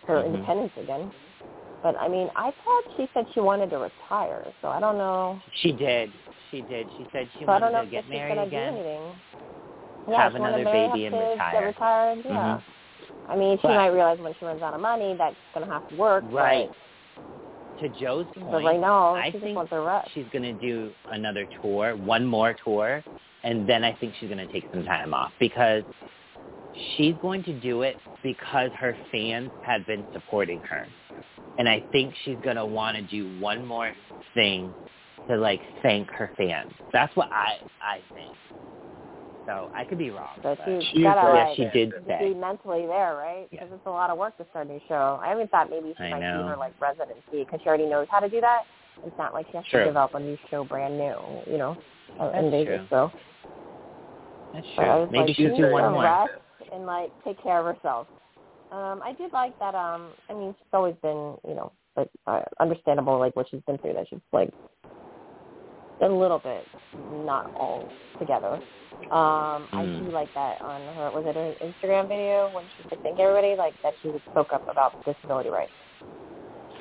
[0.06, 0.26] her Mhm.
[0.26, 1.12] independence again.
[1.82, 5.40] But I mean, I thought she said she wanted to retire, so I don't know.
[5.54, 6.12] She did.
[6.50, 6.86] She did.
[6.96, 8.74] She said she So wanted to get married again.
[10.08, 11.66] Yeah, Have another marry, baby have and retire.
[11.66, 12.32] Retired, yeah.
[12.32, 12.62] Mhm.
[13.28, 15.86] I mean, she But- might realize when she runs out of money that's gonna have
[15.88, 16.24] to work.
[16.30, 16.70] Right.
[17.80, 21.94] To Joe's point, but right now, I think wants she's going to do another tour,
[21.94, 23.04] one more tour,
[23.44, 25.84] and then I think she's going to take some time off because
[26.96, 30.88] she's going to do it because her fans have been supporting her.
[31.58, 33.92] And I think she's going to want to do one more
[34.34, 34.74] thing
[35.28, 36.72] to like thank her fans.
[36.92, 38.34] That's what I I think.
[39.46, 40.28] So I could be wrong.
[40.42, 42.34] But but- she's She's gotta a- yeah, like she did be say.
[42.34, 43.48] mentally there, right?
[43.50, 43.60] Yeah.
[43.64, 45.18] Because it's a lot of work to start a new show.
[45.22, 46.42] I even thought maybe she I might know.
[46.42, 48.62] do her like residency because she already knows how to do that.
[49.06, 49.80] It's not like she has True.
[49.80, 51.76] to develop a new show brand new, you know,
[52.20, 52.80] uh, in That's Vegas.
[52.80, 52.86] true.
[52.90, 53.12] So
[54.52, 55.00] That's but I true.
[55.02, 56.02] was Maybe like, she'll she do one to more.
[56.02, 56.30] rest
[56.72, 58.06] and like take care of herself.
[58.70, 59.74] Um, I did like that.
[59.74, 63.78] Um, I mean, she's always been, you know, like uh, understandable, like what she's been
[63.78, 63.94] through.
[63.94, 64.50] That she's like
[66.00, 66.64] a little bit
[67.24, 68.60] not all together.
[69.10, 69.98] Um, I Mm.
[70.06, 71.10] do like that on her.
[71.12, 74.68] Was it her Instagram video when she was thank everybody like that she spoke up
[74.68, 75.72] about disability rights?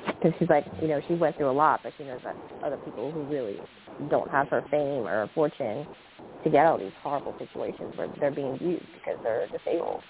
[0.06, 2.77] Because she's like, you know, she went through a lot, but she knows that other
[2.77, 3.60] people who really
[4.10, 5.88] don't have her fame or fortune
[6.43, 10.01] to get out of these horrible situations where they're being used because they're disabled.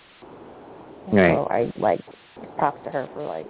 [1.12, 1.36] Right.
[1.36, 2.02] So I like
[2.58, 3.48] props to her for like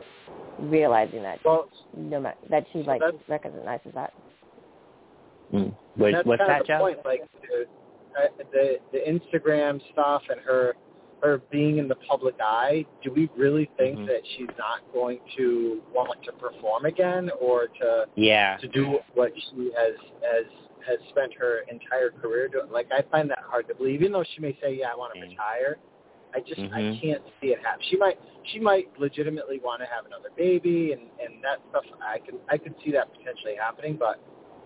[0.59, 4.13] realizing that Well, no matter that she like that's- recognizes that.
[5.53, 5.73] Mm.
[5.95, 6.79] What, that's what's kind that, of the Joe?
[6.79, 6.97] point.
[7.05, 7.65] Like the,
[8.19, 10.75] uh, the the Instagram stuff and her
[11.23, 12.85] her being in the public eye.
[13.03, 14.05] Do we really think Mhm.
[14.07, 18.57] that she's not going to want to perform again or to Yeah.
[18.57, 20.45] to do what she has has
[20.85, 22.69] has spent her entire career doing?
[22.71, 24.01] Like I find that hard to believe.
[24.01, 25.77] Even though she may say, "Yeah, I want to retire,"
[26.35, 27.01] I just I Mhm.
[27.01, 27.81] can't see it happen.
[27.89, 31.83] She might she might legitimately want to have another baby and and that stuff.
[32.01, 34.19] I can I can see that potentially happening, but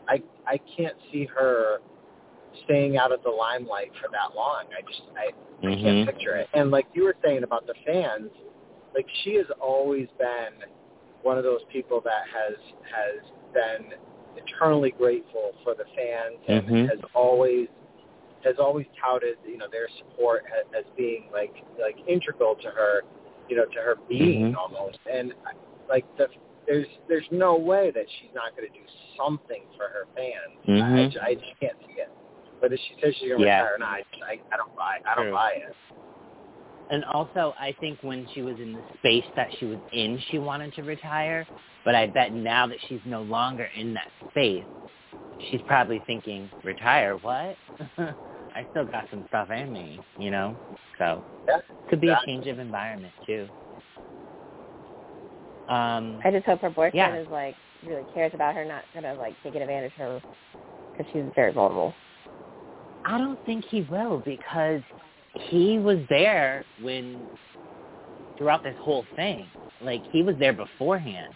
[0.07, 1.79] I I can't see her
[2.65, 4.65] staying out of the limelight for that long.
[4.77, 5.31] I just I,
[5.67, 5.81] I Mhm.
[5.83, 6.49] can't picture it.
[6.53, 8.31] And like you were saying about the fans,
[8.93, 10.53] like she has always been
[11.23, 12.57] one of those people that has
[12.91, 13.21] has
[13.53, 13.93] been
[14.37, 16.89] eternally grateful for the fans and Mhm.
[16.89, 17.67] has always
[18.43, 23.03] has always touted you know their support as, as being like like integral to her
[23.49, 24.57] you know to her being Mhm.
[24.57, 25.33] almost and
[25.89, 26.27] like the
[26.67, 28.85] there's there's no way that she's not going to do
[29.17, 31.21] something for her fans I, Mhm.
[31.21, 32.11] I, I just can't see it
[32.61, 33.61] but if she says she's going to Yeah.
[33.63, 35.33] retire no, I, I I don't buy I don't True.
[35.33, 35.75] buy it
[36.89, 40.39] And also, I think when she was in the space that she was in, she
[40.39, 41.47] wanted to retire.
[41.85, 44.65] But I bet now that she's no longer in that space,
[45.49, 47.15] she's probably thinking, retire?
[47.17, 47.57] What?
[47.97, 50.57] I still got some stuff in me, you know?
[50.97, 53.47] So Yeah, could be a change of environment, too.
[55.71, 57.15] Um, I just hope her boyfriend Yeah.
[57.21, 57.55] is like
[57.87, 60.21] really cares about her, not gonna like taking advantage of her
[60.91, 61.95] because she's very vulnerable.
[63.05, 64.81] I don't think he will because
[65.49, 67.25] he was there when
[68.37, 69.47] throughout this whole thing.
[69.79, 71.33] Like he was there beforehand,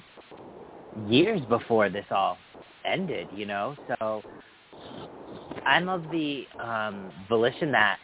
[1.07, 2.37] years before this all
[2.83, 3.29] ended.
[3.31, 4.21] You know, so
[5.65, 7.99] I'm of the um, volition that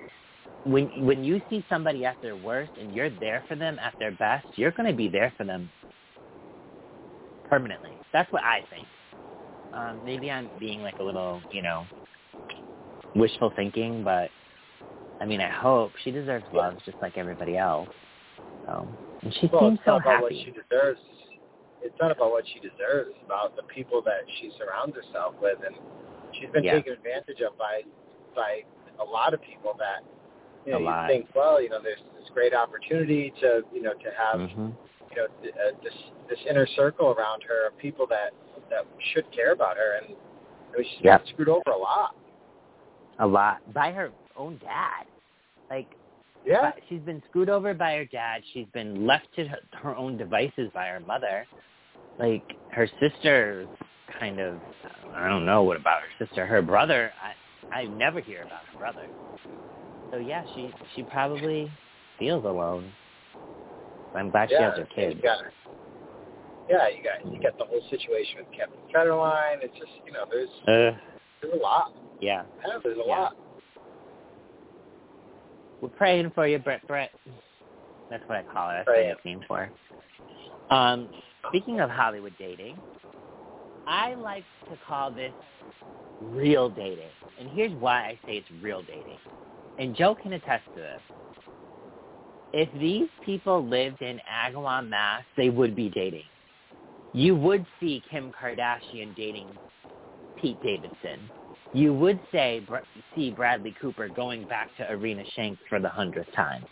[0.64, 4.12] when when you see somebody at their worst and you're there for them at their
[4.12, 5.70] best, you're going to be there for them
[7.52, 7.92] permanently.
[8.14, 8.88] That's what I think.
[9.74, 11.86] Um, maybe I'm being like a little, you know,
[13.14, 14.30] wishful thinking, but
[15.20, 17.90] I mean, I hope she deserves love just like everybody else.
[18.66, 18.88] So,
[19.22, 20.24] and she well, seems it's so not about happy.
[20.24, 21.00] what she deserves.
[21.84, 23.10] It's not about what she deserves.
[23.12, 25.76] It's about the people that she surrounds herself with, and
[26.32, 26.76] she's been Yeah.
[26.76, 27.84] taken advantage of by
[28.34, 28.64] by
[29.00, 30.04] a lot of people that
[30.66, 34.12] you know you think, well, you know, there's this great opportunity to you know to
[34.18, 34.70] have hmm
[35.16, 35.94] you know uh, this
[36.30, 38.32] this inner circle around her of people that
[38.70, 40.16] that should care about her, and
[40.78, 41.26] she's Yep.
[41.26, 42.16] been screwed over a lot.
[43.20, 45.06] A lot by her own dad.
[45.70, 45.88] Like
[46.46, 48.42] Yeah, she's been screwed over by her dad.
[48.54, 51.46] She's been left to her, her own devices by her mother.
[52.18, 53.68] Like her sister,
[54.20, 54.56] kind of.
[55.16, 56.46] I don't know what about her sister.
[56.46, 57.12] Her brother.
[57.22, 57.34] I
[57.76, 59.08] I never hear about her brother.
[60.12, 61.70] So yeah, she she probably
[62.20, 62.92] feels alone.
[64.14, 65.16] I'm glad she has her kids.
[65.16, 65.38] You got,
[66.70, 69.58] yeah, you got you got the whole situation with Kevin Federline.
[69.62, 70.98] It's just you know there's Uh,
[71.42, 71.94] there's a lot.
[72.20, 72.44] yeah.
[72.66, 73.20] Yeah, there's a Yeah.
[73.22, 73.36] lot.
[75.82, 76.86] We're praying for you, Brett.
[76.88, 77.12] Brett.
[78.10, 78.84] That's what I call it.
[78.86, 79.58] That's my nickname for
[80.70, 80.76] her.
[80.76, 81.10] Um,
[81.48, 82.80] speaking of Hollywood dating,
[83.88, 85.34] I like to call this
[86.22, 87.10] real dating.
[87.40, 89.18] And here's why I say it's real dating.
[89.80, 91.02] And Joe can attest to this.
[92.54, 96.24] If these people lived in Agawam, Mass, they would be dating.
[97.14, 99.48] You would see Kim Kardashian dating
[100.38, 101.30] Pete Davidson.
[101.74, 102.62] You would say
[103.16, 106.66] see Bradley Cooper going back to Irina Shayk for the hundredth time.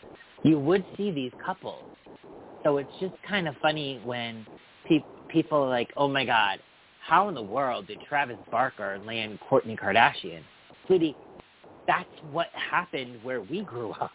[0.44, 1.86] You would see these couples.
[2.64, 4.46] So it's just kind of funny when
[4.86, 6.60] pe- people are like, "Oh my God,
[7.02, 10.44] how in the world did Travis Barker land Kourtney Kardashian?"
[10.86, 11.16] Sweetie,
[11.88, 14.12] that's what happened where we grew up.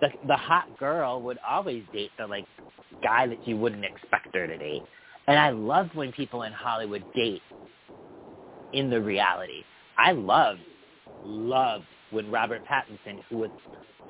[0.00, 2.46] The the hot girl would always date the like
[3.02, 4.82] guy that you wouldn't expect her to date.
[5.26, 7.42] And I love when people in Hollywood date
[8.72, 9.64] in the reality.
[9.98, 10.60] I loved,
[11.24, 13.50] loved when Robert Pattinson, who was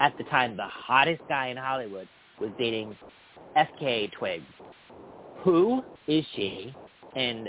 [0.01, 2.09] at the time the hottest guy in Hollywood,
[2.40, 2.96] was dating
[3.57, 4.44] FKA Twigs.
[5.44, 6.75] Who is she,
[7.14, 7.49] and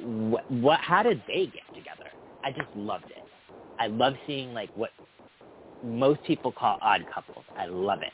[0.00, 0.80] what, what?
[0.80, 2.10] How did they get together?
[2.44, 3.24] I just loved it.
[3.78, 4.90] I love seeing like what
[5.82, 7.44] most people call odd couples.
[7.56, 8.12] I love it.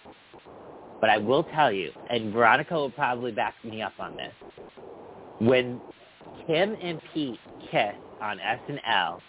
[1.00, 4.32] But I will tell you, and Veronica will probably back me up on this.
[5.38, 5.80] When
[6.46, 7.38] Kim and Pete
[7.70, 9.20] kissed on SNL,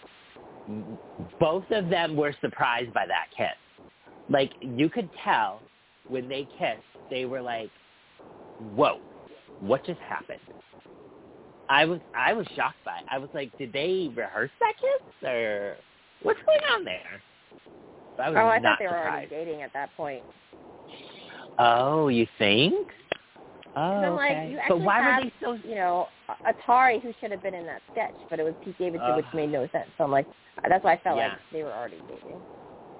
[1.38, 3.56] both of them were surprised by that kiss.
[4.28, 5.60] Like you could tell
[6.08, 7.70] when they kissed, they were like,
[8.74, 8.98] "Whoa,
[9.60, 10.40] what just happened?"
[11.68, 13.04] I was I was shocked by it.
[13.10, 15.76] I was like, "Did they rehearse that kiss or
[16.22, 17.22] what's going on there?"
[18.18, 20.22] I was Oh, I thought they were already dating at that point.
[21.58, 22.88] Oh, you think?
[23.76, 24.50] Oh, I'm like, okay.
[24.52, 25.68] you but why have, were they so?
[25.68, 26.06] You know,
[26.46, 29.16] Atari, who should have been in that sketch, but it was Pete Davidson, Ugh.
[29.16, 29.88] which made no sense.
[29.98, 30.26] So I'm like,
[30.64, 31.28] uh, that's why I felt Yeah.
[31.28, 32.42] like they were already dating.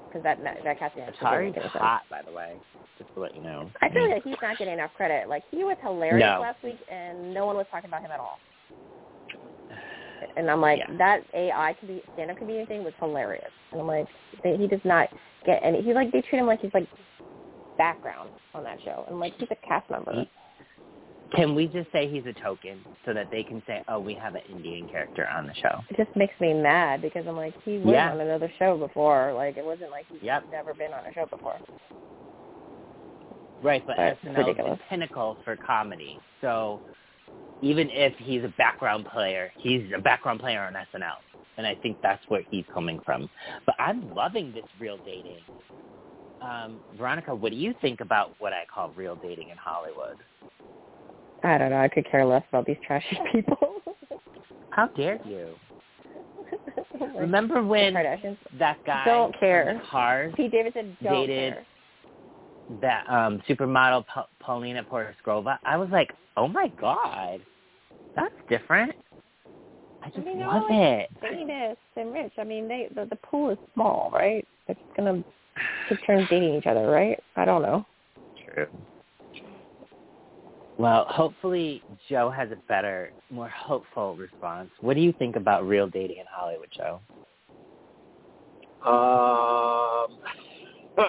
[0.09, 1.73] Because that that casting didn't Atari's sense.
[1.75, 2.61] hot, by the way.
[2.99, 3.71] Just to let you know.
[3.83, 5.29] I feel like he's not getting enough credit.
[5.29, 6.41] Like he was hilarious No.
[6.41, 8.39] last week, and no one was talking about him at all.
[10.37, 10.97] And I'm like, Yeah.
[10.99, 13.51] that AI could be stand-up comedian thing was hilarious.
[13.73, 14.07] And I'm like,
[14.43, 15.09] they, he does not
[15.45, 15.83] get any.
[15.83, 16.89] He's like they treat him like he's like
[17.79, 20.27] background on that show, and like he's a cast member.
[21.35, 24.35] Can we just say he's a token so that they can say, "Oh, we have
[24.37, 25.81] an Indian character on the show"?
[25.91, 28.13] It just makes me mad because I'm like, he was Yeah.
[28.13, 29.33] on another show before.
[29.33, 30.45] Like it wasn't like he's Yep.
[30.51, 31.61] never been on a show before.
[33.63, 36.21] Right, but That's SNL is the pinnacle for comedy.
[36.41, 36.81] So
[37.63, 41.17] even if he's a background player, he's a background player on SNL,
[41.57, 43.29] and I think that's where he's coming from.
[43.65, 45.41] But I'm loving this real dating.
[46.43, 50.17] Um, Veronica, what do you think about what I call real dating in Hollywood?
[51.43, 51.79] I don't know.
[51.79, 53.83] I could care less about these trashy people.
[54.71, 55.55] How dare you?
[57.19, 59.81] Remember when that guy Don't care.
[59.91, 61.67] Cars Pete Davidson don't Dated care.
[62.81, 67.41] that um supermodel pa- Paulina Porizkova, I was like, "Oh my god,
[68.17, 68.93] that's different."
[70.03, 71.11] I just mean, love all, it.
[71.21, 72.33] famous and rich.
[72.39, 74.47] I mean, they the, the pool is small, right?
[74.69, 75.23] It's gonna
[75.89, 77.19] take turns dating each other, right?
[77.37, 77.85] I don't know.
[78.45, 78.67] True.
[80.79, 84.69] Well, hopefully Joe has a better, more hopeful response.
[84.81, 87.01] What do you think about real dating in Hollywood, Joe?
[88.85, 90.19] Um,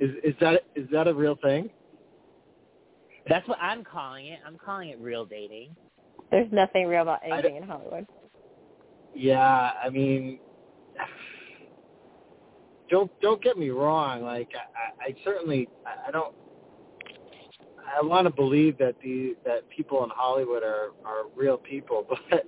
[0.00, 1.70] is is that is that a real thing?
[3.28, 4.40] That's what I'm calling it.
[4.46, 5.76] I'm calling it real dating.
[6.30, 8.06] There's nothing real about anything in Hollywood.
[9.14, 10.38] Yeah, I mean,
[12.88, 14.22] don't don't get me wrong.
[14.22, 16.34] Like I, I certainly I don't.
[17.98, 22.46] I want to believe that the that people in Hollywood are are real people, but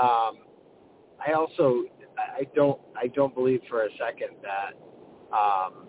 [0.00, 0.38] um,
[1.24, 1.84] I also
[2.18, 5.86] I don't I don't believe for a second that um,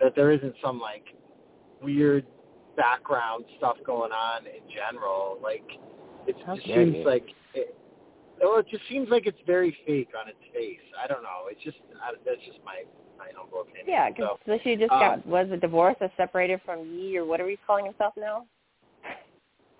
[0.00, 1.04] that there isn't some like
[1.82, 2.26] weird
[2.76, 5.38] background stuff going on in general.
[5.42, 5.64] Like
[6.26, 7.04] it How just seems you.
[7.06, 7.76] like it,
[8.40, 10.78] well, it just seems like it's very fake on its face.
[11.02, 11.48] I don't know.
[11.50, 12.82] It's just I, that's just my
[13.18, 13.86] my humble opinion.
[13.88, 17.24] Yeah, because so, she just um, got was a divorce or separated from Ye or
[17.24, 18.44] whatever he's calling himself now.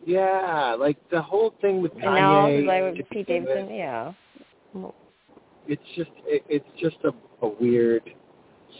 [0.07, 2.59] yeah, like the whole thing with And now Kanye.
[2.59, 3.75] he's like with Pete begin with, Davidson.
[3.77, 4.13] Yeah.
[5.69, 7.13] It's just it, it's just a,
[7.45, 8.03] a weird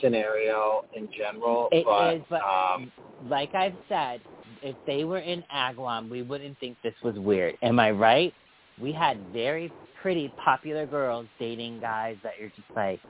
[0.01, 1.69] scenario in general.
[1.73, 2.91] It but, is, but um,
[3.29, 4.21] like I've said,
[4.63, 7.57] if they were in Agawam, we wouldn't think this was weird.
[7.63, 8.33] Am I right?
[8.81, 9.73] We had very
[10.03, 13.01] pretty, popular girls dating guys that you're just like,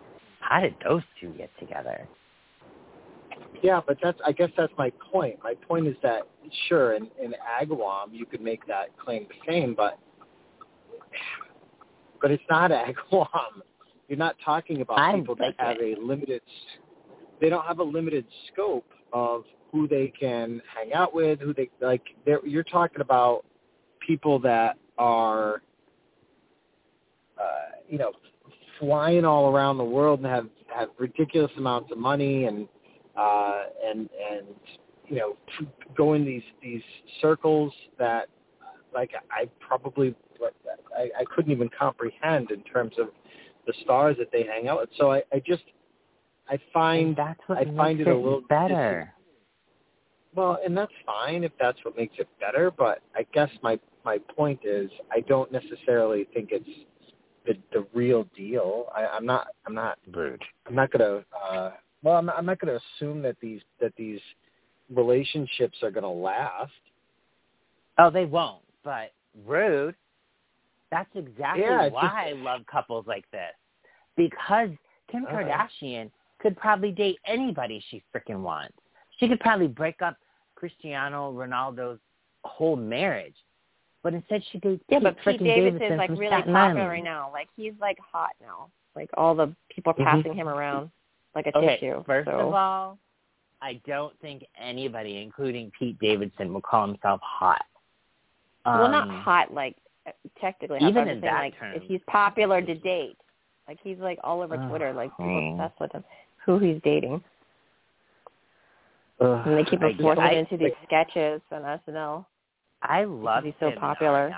[0.40, 2.06] how did those two get together?
[3.62, 5.36] Yeah, but that's I guess that's my point.
[5.42, 6.22] My point is that
[6.68, 9.98] sure in, in Agawam you could make that claim to fame, but
[12.20, 12.70] but it's not
[13.12, 13.62] Agawam.
[14.08, 16.42] You're not talking about I people that have a limited
[17.40, 21.70] they don't have a limited scope of who they can hang out with, who they
[21.80, 23.44] like they're you're talking about
[24.06, 25.62] people that are
[27.38, 27.42] uh,
[27.88, 28.12] you know,
[28.78, 32.68] flying all around the world and have have ridiculous amounts of money and
[33.16, 34.46] uh, and and
[35.08, 35.36] you know
[35.96, 36.82] go in these these
[37.20, 38.28] circles that
[38.94, 40.14] like I probably
[40.96, 43.08] I, I couldn't even comprehend in terms of
[43.66, 44.90] the stars that they hang out with.
[44.96, 45.64] So I, I just
[46.48, 49.12] I And find that's what I makes find it it a little better.
[50.34, 52.70] well, and that's fine if that's what makes it better.
[52.70, 56.68] But I guess my my point is I don't necessarily think it's
[57.46, 58.86] the the real deal.
[58.94, 60.42] I, I'm not I'm not Rude.
[60.66, 61.24] I'm not gonna.
[61.50, 61.70] Uh,
[62.02, 64.20] well, I'm not, I'm not gonna assume that these that these
[64.94, 66.70] relationships are gonna last.
[67.98, 68.62] Oh, they won't.
[68.84, 69.12] But
[69.46, 69.96] rude.
[70.90, 73.52] That's exactly Yeah, why just- I love couples like this.
[74.16, 74.70] Because
[75.08, 75.36] Kim Uh-huh.
[75.36, 78.76] Kardashian could probably date anybody she freaking wants.
[79.18, 80.16] She could probably break up
[80.54, 82.00] Cristiano Ronaldo's
[82.44, 83.36] whole marriage.
[84.02, 86.52] But instead she dates Yeah, Pete but Pete frickin' Davidson Davidson is like really Staten
[86.52, 86.88] popular Island.
[86.88, 87.30] right now.
[87.32, 88.70] Like he's like hot now.
[88.94, 90.04] Like all the people are Mhm.
[90.04, 90.90] passing him around
[91.34, 92.02] like a Okay, tissue.
[92.04, 92.48] first so.
[92.48, 92.98] of all,
[93.60, 97.64] I don't think anybody, including Pete Davidson, will call himself hot.
[98.64, 99.85] Um, well, not Um, hot like uh,
[100.40, 100.78] technically.
[100.82, 101.74] even I'm in saying, that like term.
[101.74, 103.16] if he's popular to date,
[103.68, 104.92] like he's like all over Twitter.
[104.92, 105.26] Like people
[105.58, 105.62] Oh.
[105.64, 106.04] obsessed with him.
[106.44, 107.22] Who he's dating,
[109.20, 112.24] ugh, and they keep I him forcing get- him into these sketches on SNL.
[112.82, 114.32] I love he's so him popular.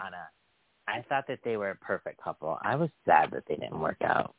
[0.86, 2.56] I thought that they were a perfect couple.
[2.62, 4.34] I was sad that they didn't work out.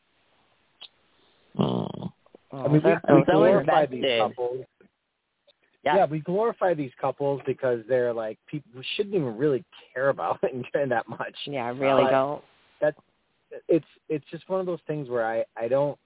[1.58, 2.12] Mm.
[2.52, 3.66] Oh, I mean, we, they're we so so weird.
[3.68, 4.66] glorify these couples.
[5.96, 5.96] Yeah.
[5.98, 6.06] Yeah.
[6.06, 9.64] we glorify these couples because they're like people we shouldn't even really
[9.94, 11.36] care about it that much.
[11.46, 12.44] Yeah, I really But don't.
[12.82, 12.98] That's
[13.68, 15.98] It's it's just one of those things where I I don't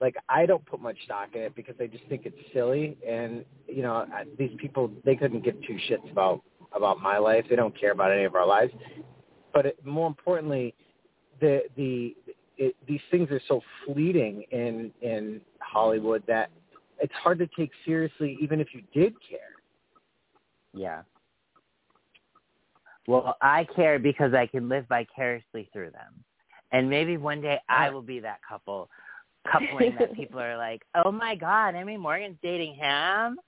[0.00, 3.44] like I don't put much stock in it because I just think it's silly and
[3.66, 7.44] you know I- these people they couldn't give two shits about about my life.
[7.48, 8.72] They don't care about any of our lives.
[9.52, 10.74] But it, more importantly,
[11.40, 12.14] the the
[12.58, 16.50] it, these things are so fleeting in in Hollywood that
[17.00, 19.40] it's hard to take seriously even if you did care.
[20.72, 21.02] Yeah.
[23.06, 26.24] Well, I care because I can live vicariously through them.
[26.72, 28.90] And maybe one day I will be that couple,
[29.50, 33.38] coupling that people are like, oh my God, Emmy Morgan's dating him?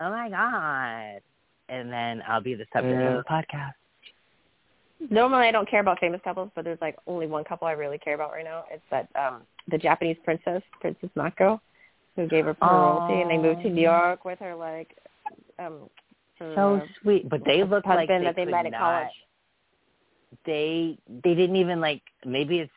[0.00, 1.20] Oh my God.
[1.68, 3.18] And then I'll be the subject Yeah.
[3.18, 3.74] of the podcast.
[5.10, 7.98] Normally, I don't care about famous couples, but there's like only one couple I really
[7.98, 8.64] care about right now.
[8.70, 11.60] It's that um the Japanese princess, Princess Mako,
[12.16, 14.96] who gave her royalty, and they moved to New York with her like
[15.58, 15.88] um
[16.38, 17.28] her, So sweet.
[17.28, 19.12] But they look like they, that they could met at not, college.
[20.44, 22.72] They they didn't even like maybe it's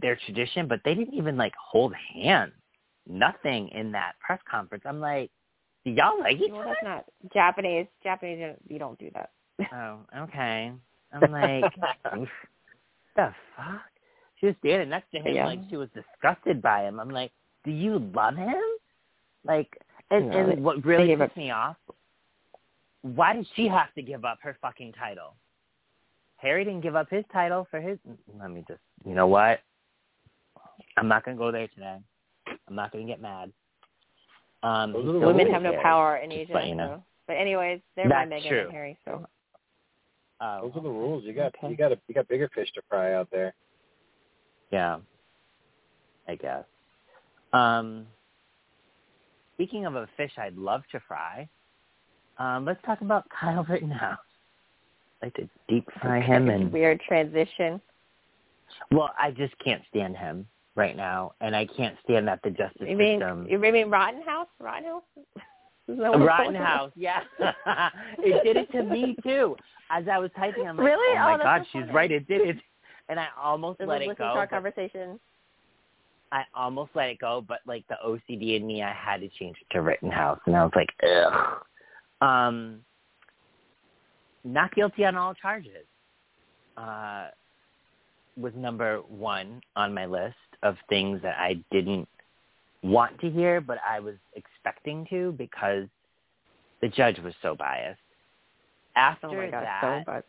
[0.00, 2.52] their tradition, but they didn't even like hold hands.
[3.06, 4.84] Nothing in that press conference.
[4.86, 5.30] I'm like,
[5.84, 6.70] do y'all like each Well, other?
[6.82, 7.86] that's not Japanese.
[8.02, 9.30] Japanese, you don't- you don't do that.
[9.72, 10.72] Oh, okay.
[11.12, 11.72] I'm like,
[13.16, 13.82] the fuck?
[14.40, 15.46] She was standing next to him Yeah.
[15.46, 16.98] like she was disgusted by him.
[16.98, 17.30] I'm like,
[17.64, 18.62] do you love him?
[19.44, 19.78] Like,
[20.10, 21.76] and, No, they- and what really pissed me off,
[23.02, 25.36] why did she have to give up her fucking title?
[26.38, 27.98] Harry didn't give up his title for his.
[28.38, 29.60] Let me just, you know what?
[30.96, 31.98] I'm not gonna go there today.
[32.68, 33.52] I'm not gonna get mad.
[34.62, 36.52] Um, Those he are the still Women have no Harry, power in just Asia.
[36.54, 36.96] let you know.
[36.96, 37.04] so.
[37.26, 38.60] But anyways, they're my That's Meghan true.
[38.64, 38.98] and Harry.
[39.04, 39.26] So
[40.40, 41.24] Oh, Those are the rules.
[41.24, 41.70] You got Okay.
[41.70, 43.54] you got a, you got bigger fish to fry out there.
[44.70, 44.98] Yeah,
[46.28, 46.64] I guess.
[47.52, 48.06] Um,
[49.54, 51.48] speaking of a fish I'd love to fry,
[52.38, 54.18] um, let's talk about Kyle Rittenhouse.
[55.22, 57.80] I'd like to deep fry Okay, him and weird transition.
[58.90, 62.86] well, I just can't stand him right now, and I can't stand that the justice
[62.88, 63.46] You mean system.
[63.48, 64.48] you mean Rottenhouse?
[64.58, 65.02] Rottenhouse?
[65.88, 66.54] Is that Rotten?
[66.54, 67.20] House, yeah.
[68.18, 69.54] it did it to me too.
[69.90, 71.18] As I was typing, I'm like, Really?
[71.18, 71.92] oh my Oh, god, she's funny.
[71.92, 72.10] right.
[72.10, 72.56] It did it,
[73.10, 74.34] and I almost It let it listening go.
[74.34, 75.20] to our but- conversation.
[76.34, 79.56] I almost let it go, but like the OCD in me, I had to change
[79.60, 81.62] it to Rittenhouse, and I was like, ugh.
[82.20, 82.80] Um,
[84.42, 85.86] not guilty on all charges.
[86.76, 87.28] Uh,
[88.36, 92.08] was number one on my list of things that I didn't
[92.82, 95.86] want to hear, but I was expecting to because
[96.82, 98.00] the judge was so biased.
[98.96, 100.22] After Oh my gosh, that, so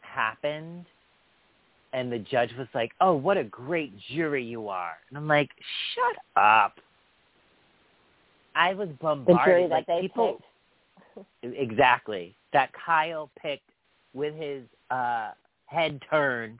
[0.00, 0.86] happened
[1.96, 5.50] and the judge was like, "Oh, what a great jury you are." And I'm like,
[5.94, 6.78] "Shut up."
[8.54, 10.38] I was the bombarded jury that like people
[11.14, 11.26] picked.
[11.58, 13.70] exactly that Kyle picked
[14.12, 15.30] with his uh
[15.64, 16.58] head turned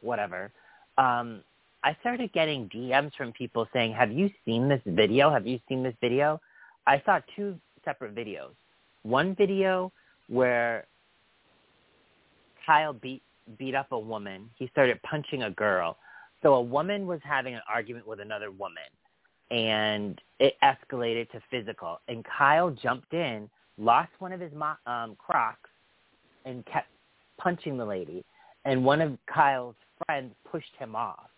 [0.00, 0.50] whatever.
[0.96, 1.42] Um
[1.84, 5.30] I started getting DMs from people saying, "Have you seen this video?
[5.30, 6.40] Have you seen this video?"
[6.86, 8.54] I saw two separate videos.
[9.02, 9.92] One video
[10.28, 10.86] where
[12.64, 13.22] Kyle beat
[13.58, 14.50] beat up a woman.
[14.56, 15.96] He started punching a girl.
[16.42, 18.82] So a woman was having an argument with another woman
[19.50, 22.00] and it escalated to physical.
[22.08, 24.52] And Kyle jumped in, lost one of his
[24.86, 25.70] um, Crocs,
[26.44, 26.88] and kept
[27.38, 28.24] punching the lady.
[28.64, 31.30] And one of Kyle's friends pushed him off.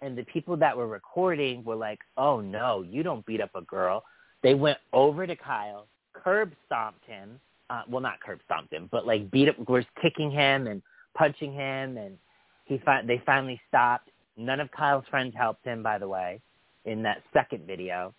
[0.00, 3.62] And the people that were recording were like, "Oh no, you don't beat up a
[3.62, 4.04] girl."
[4.42, 7.40] They went over to Kyle, curb stomped him.
[7.70, 10.82] Uh, well, not curb stomped him, but like beat up, was kicking him and
[11.18, 12.16] punching him, and
[12.64, 14.08] he fi- they finally stopped.
[14.36, 16.40] None of Kyle's friends helped him, by the way,
[16.84, 18.14] in that second video.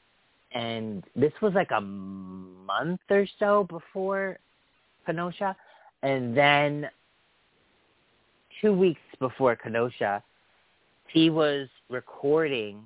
[0.51, 4.37] And this was like a month or so before
[5.05, 5.55] Kenosha.
[6.03, 6.89] And then
[8.61, 10.21] two weeks before Kenosha,
[11.07, 12.83] he was recording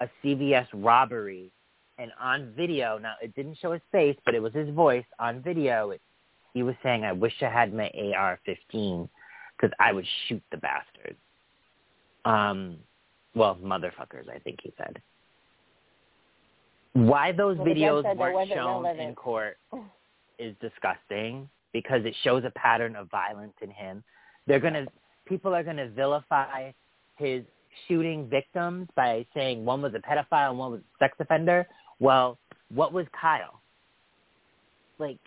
[0.00, 1.50] a CVS robbery.
[1.98, 5.42] And on video, now it didn't show his face, but it was his voice on
[5.42, 5.90] video.
[5.90, 6.00] It,
[6.52, 9.08] he was saying, I wish I had my AR-15
[9.60, 11.18] because I would shoot the bastards.
[12.24, 12.76] Um,
[13.34, 15.00] well, motherfuckers, I think he said.
[16.92, 19.58] Why those Well, videos weren't shown in court
[20.38, 24.02] is disgusting because it shows a pattern of violence in him.
[24.46, 24.86] They're gonna
[25.26, 26.72] people are gonna vilify
[27.16, 27.44] his
[27.86, 31.68] shooting victims by saying one was a pedophile and one was a sex offender.
[32.00, 32.38] Well,
[32.74, 33.60] what was Kyle?
[34.98, 35.18] Like,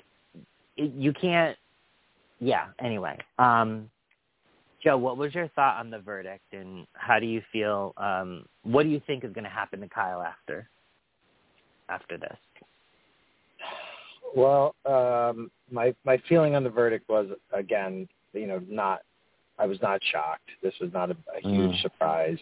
[0.75, 1.57] it, you can't.
[2.41, 2.67] Yeah.
[2.79, 3.89] Anyway, um,
[4.83, 7.93] Joe, what was your thought on the verdict, and how do you feel?
[7.95, 10.69] Um, what do you think is going to happen to Kyle after
[11.87, 12.37] after this?
[14.35, 19.01] Well, um, my my feeling on the verdict was again, you know, not.
[19.59, 20.49] I was not shocked.
[20.61, 21.81] This was not a, a huge Mm.
[21.81, 22.39] surprise.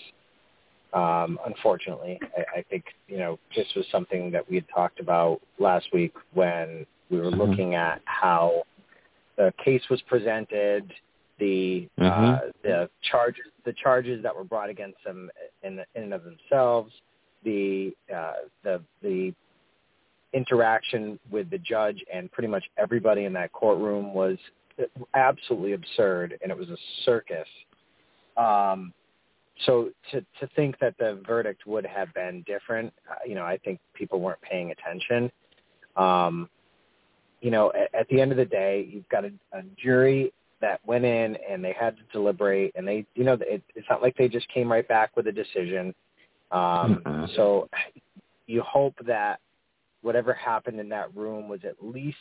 [0.93, 5.41] Um, unfortunately, I, I think you know this was something that we had talked about
[5.59, 7.37] last week when we were Mhm.
[7.37, 8.63] looking at how
[9.35, 10.91] the case was presented,
[11.41, 12.51] the uh, Mhm.
[12.61, 15.29] the charges the charges that were brought against them
[15.63, 16.93] in, in and of themselves,
[17.43, 18.33] the uh,
[18.63, 19.33] the the
[20.33, 24.37] interaction with the judge and pretty much everybody in that courtroom was
[25.13, 27.47] absolutely absurd and it was a circus.
[28.37, 28.93] Um,
[29.65, 33.57] so to to think that the verdict would have been different, uh, you know, I
[33.57, 35.31] think people weren't paying attention.
[35.97, 36.49] Um,
[37.41, 40.31] you know, at, at the end of the day, you've got a, a jury
[40.61, 44.01] that went in and they had to deliberate, and they, you know, it, it's not
[44.01, 45.93] like they just came right back with a decision.
[46.51, 47.29] Um, Mhm.
[47.35, 47.69] So
[48.47, 49.39] you hope that
[50.01, 52.17] whatever happened in that room was at least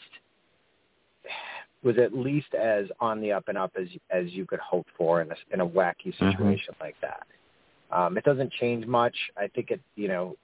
[1.82, 5.22] was at least as on the up and up as as you could hope for
[5.22, 6.32] in a in a wacky Mhm.
[6.32, 7.26] situation like that.
[7.90, 9.16] Um, it doesn't change much.
[9.36, 10.36] I think it, you know,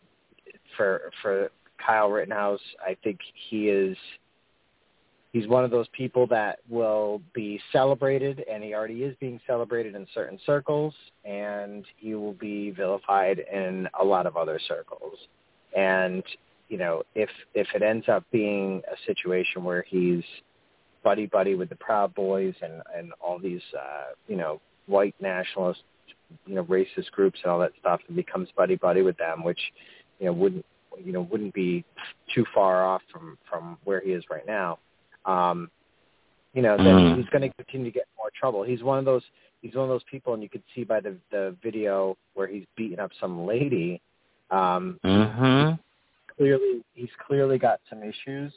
[0.76, 3.97] for for Kyle Rittenhouse, I think he is
[5.37, 9.95] he's one of those people that will be celebrated, and he already is being celebrated
[9.95, 10.95] in certain circles,
[11.26, 15.18] and he will be vilified in a lot of other circles.
[15.76, 16.22] And
[16.68, 20.24] you know, if if it ends up being a situation where he's
[21.05, 25.82] buddy buddy with the Proud Boys and and all these uh, you know white nationalist
[26.47, 29.61] you know racist groups and all that stuff, and becomes buddy buddy with them, which
[30.18, 30.64] you know wouldn't
[31.05, 31.84] you know wouldn't be
[32.34, 34.78] too far off from from where he is right now.
[35.27, 35.70] Um,
[36.55, 37.16] you know, then Mm.
[37.16, 38.62] he's going to continue to get more trouble.
[38.62, 39.22] He's one of those
[39.62, 42.64] he's one of those people, and you could see by the the video where he's
[42.77, 44.01] beating up some lady.
[44.51, 45.74] Um, Mm-hmm.
[46.37, 48.53] clearly he's clearly got some issues,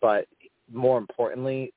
[0.00, 0.26] but
[0.72, 1.72] more importantly,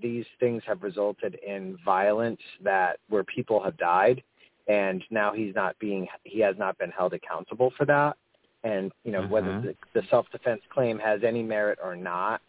[0.00, 4.22] these things have resulted in violence that where people have died,
[4.68, 8.16] and now he's not being he has not been held accountable for that.
[8.64, 9.62] And you know whether Mhm.
[9.62, 12.40] the, the self defense claim has any merit or not,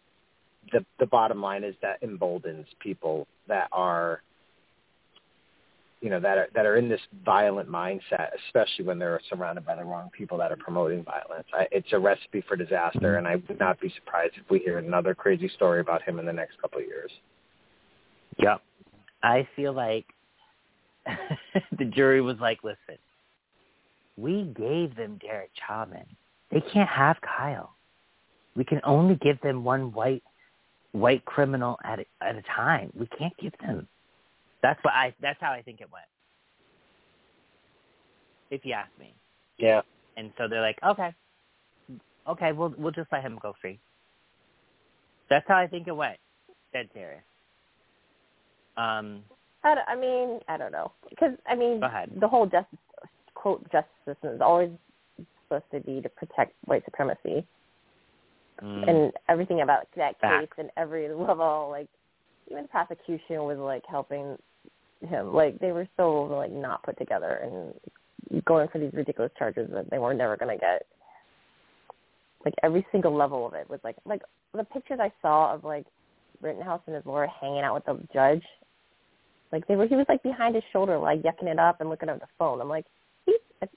[0.72, 4.22] the the bottom line is that emboldens people that are
[6.02, 9.76] you know that are that are in this violent mindset, especially when they're surrounded by
[9.76, 11.48] the wrong people that are promoting violence.
[11.54, 14.78] I, it's a recipe for disaster, and I would not be surprised if we hear
[14.78, 17.12] another crazy story about him in the next couple of years.
[18.38, 18.62] Yep.
[19.24, 20.06] I feel like
[21.80, 23.00] the jury was like, listen,
[24.18, 26.06] we gave them Derek Chauvin.
[26.52, 27.76] They can't have Kyle.
[28.56, 30.24] We can only give them one white
[30.96, 32.92] white criminal at a, at a time.
[32.98, 33.88] We can't give them.
[34.62, 35.14] That's what I.
[35.22, 36.06] That's how I think it went.
[38.50, 39.14] If you ask me.
[39.58, 39.82] Yeah.
[40.18, 41.14] And so they're like, okay,
[42.28, 43.80] okay, we'll we'll just let him go free.
[45.30, 46.18] That's how I think it went.
[46.74, 47.22] Dead serious.
[48.78, 49.22] Um,
[49.64, 52.12] I, I mean, I don't know because I mean, Go ahead.
[52.20, 52.80] the whole justice
[53.34, 54.70] quote justice system is always
[55.44, 57.46] supposed to be to protect white supremacy,
[58.62, 60.58] mm, and everything about that case Facts.
[60.58, 61.88] and every level, like
[62.50, 64.38] even the prosecution was like helping
[65.08, 65.34] him.
[65.34, 69.90] Like they were so like not put together and going for these ridiculous charges that
[69.90, 70.86] they were never going to get.
[72.44, 74.22] Like every single level of it was like like
[74.54, 75.86] the pictures I saw of like
[76.42, 78.44] Rittenhouse and his lawyer hanging out with the judge.
[79.52, 82.10] Like they were, he was like behind his shoulder, like yucking it up and looking
[82.10, 82.62] at the phone.
[82.62, 82.86] I'm like,
[83.26, 83.68] he's a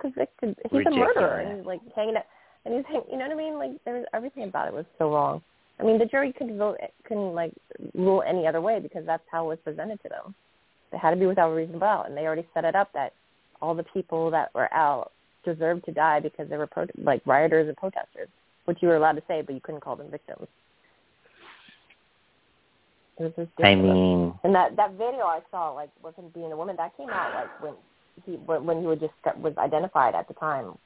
[0.00, 0.56] convicted.
[0.70, 2.24] He's a murderer, and he's like hanging out,
[2.64, 3.58] and he's, you know what I mean?
[3.58, 5.42] Like there was everything about it was so wrong.
[5.80, 7.52] I mean, the jury couldn't vote, couldn't like
[7.94, 10.34] rule any other way because that's how it was presented to them.
[10.92, 13.14] It had to be without a reasonable doubt, and they already set it up that
[13.60, 15.12] all the people that were out
[15.44, 18.28] deserved to die because they were pro- like rioters and protesters,
[18.66, 20.46] which you were allowed to say, but you couldn't call them victims.
[23.18, 26.56] It was just I mean, And that that video I saw, like, wasn't being a
[26.56, 26.76] woman.
[26.76, 27.74] That came out like when
[28.24, 30.76] he when he was just was identified at the time.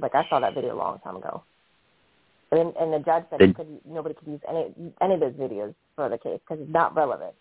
[0.00, 1.42] Like I saw that video a long time ago.
[2.50, 4.72] And and the judge said he could, nobody could use any
[5.02, 7.34] any of those videos for the case because it's not relevant.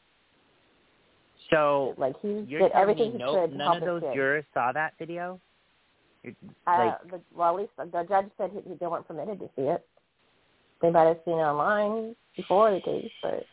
[1.50, 4.02] so Like he you're did everything me he no, could to none help of those
[4.10, 4.16] kid.
[4.16, 5.40] jurors saw that video?
[6.24, 6.36] You're-
[6.66, 9.86] Uh, the, well, at least the judge said he, they weren't permitted to see it.
[10.82, 13.46] They might have seen it online before the case, but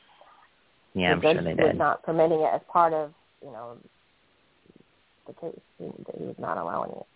[0.95, 1.79] yeah, the I'm judge sure they was did.
[1.79, 3.77] not permitting it as part of you know
[5.29, 5.61] the case.
[5.79, 5.85] He,
[6.19, 7.07] he was not allowing it.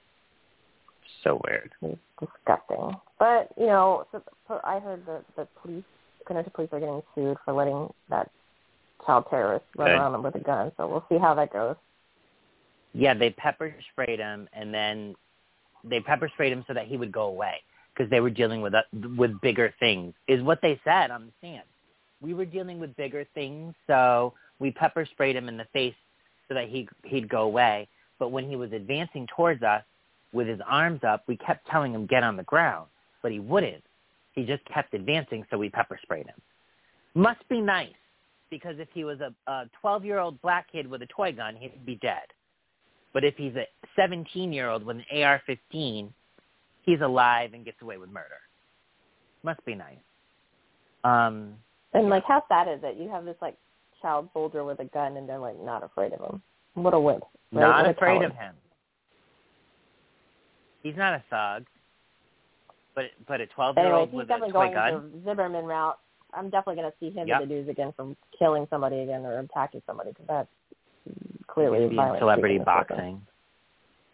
[1.24, 1.70] So weird.
[1.82, 2.94] It's disgusting.
[3.18, 5.84] But you know, so, so I heard the the police,
[6.26, 8.30] Kenosha police, are getting sued for letting that
[9.04, 9.94] child terrorist run Good.
[9.96, 10.72] around them with a gun.
[10.76, 11.76] So we'll see how that goes.
[12.94, 15.14] Yeah, they pepper sprayed him, and then
[15.84, 17.54] they pepper sprayed him so that he would go away
[17.94, 18.82] because they were dealing with uh,
[19.16, 20.14] with bigger things.
[20.26, 21.64] Is what they said on the stand.
[22.20, 25.94] We were dealing with bigger things, so we pepper sprayed him in the face
[26.48, 27.88] so that he he'd go away.
[28.18, 29.82] But when he was advancing towards us
[30.32, 32.88] with his arms up, we kept telling him get on the ground,
[33.22, 33.82] but he wouldn't.
[34.34, 36.40] He just kept advancing, so we pepper sprayed him.
[37.14, 37.88] Must be nice
[38.50, 41.96] because if he was a, a 12-year-old black kid with a toy gun, he'd be
[41.96, 42.22] dead.
[43.12, 43.66] But if he's a
[43.98, 46.10] 17-year-old with an AR-15,
[46.82, 48.38] he's alive and gets away with murder.
[49.42, 49.96] Must be nice.
[51.04, 51.54] Um,
[51.94, 52.96] And like, how sad is it?
[52.96, 53.56] You have this like
[54.02, 56.42] child soldier with a gun, and they're like not afraid of him.
[56.74, 57.24] What a wimp!
[57.52, 57.60] right?
[57.60, 58.54] not What afraid of him.
[60.88, 61.66] He's not a thug.
[62.94, 65.12] But but a 12 year old he's with a definitely toy going gun.
[65.14, 65.98] the Zimmerman route.
[66.34, 67.42] I'm definitely going to see him Yep.
[67.42, 70.48] in the news again from killing somebody again or attacking somebody because that's
[71.46, 72.18] clearly be violent.
[72.20, 73.20] celebrity boxing.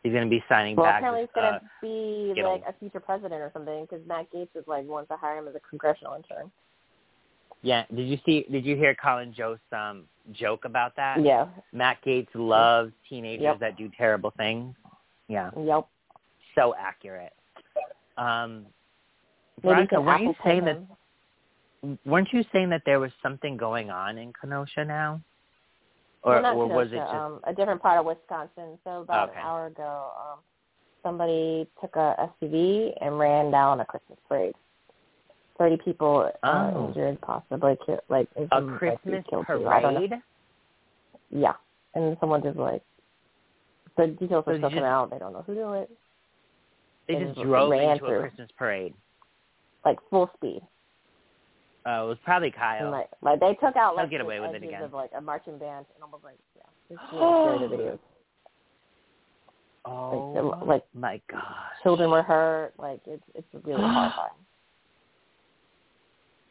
[0.02, 1.00] He's going to be signing Well, back.
[1.00, 2.60] apparently he's uh, going to be Skittles.
[2.66, 5.48] like a future president or something because Matt Gaetz was like wants to hire him
[5.48, 6.50] as a congressional intern.
[7.62, 7.84] yeah.
[7.94, 8.44] Did you see?
[8.50, 11.22] Did you hear Colin Jost um joke about that?
[11.24, 11.46] Yeah.
[11.72, 13.60] Matt Gaetz loves teenagers Yep.
[13.60, 14.74] that do terrible things.
[15.28, 15.50] Yeah.
[15.56, 15.86] Yep.
[16.54, 17.32] So accurate.
[18.16, 18.66] Um,
[19.62, 24.32] Veronica, weren't you saying that weren't you saying that there was something going on in
[24.40, 25.20] Kenosha now?
[26.22, 28.78] Or well, or was it Kenosha, just um, a different part of Wisconsin?
[28.84, 29.38] So about Okay.
[29.40, 30.38] an hour ago, um,
[31.02, 34.54] somebody took a SUV and ran down a Christmas parade.
[35.58, 36.88] Thirty people uh, Oh.
[36.88, 39.68] injured, possibly ki- like a some might be Christmas killed too.
[39.68, 40.00] I don't know.
[40.00, 40.22] parade?
[41.30, 41.54] Yeah,
[41.94, 42.82] and someone just like
[43.96, 45.10] the details So are still coming out.
[45.10, 45.90] They don't know who did it.
[47.08, 48.16] They They just just drove ran into through.
[48.18, 48.94] a Christmas parade.
[49.84, 50.62] Like full speed,
[51.86, 52.90] Uh, it was probably and Kyle.
[52.90, 54.82] like like they took out He'll like get away with it edges again.
[54.82, 57.98] of like a marching band, and almost like yeah, it's really scary the videos.
[59.86, 61.42] Oh, like, the, like my God.
[61.82, 62.72] children were hurt.
[62.78, 64.30] Like it's it's really horrifying.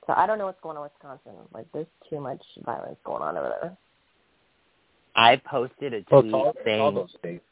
[0.05, 1.41] So I don't know what's going on in Wisconsin.
[1.53, 3.77] Like there's too much violence going on over there.
[5.15, 7.43] I posted a tweet Well, it's all, saying, all those states.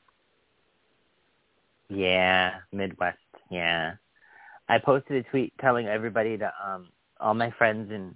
[1.92, 3.18] Yeah, Midwest,
[3.50, 3.94] yeah.
[4.70, 6.90] I posted a tweet telling everybody to, um,
[7.20, 8.16] all my friends and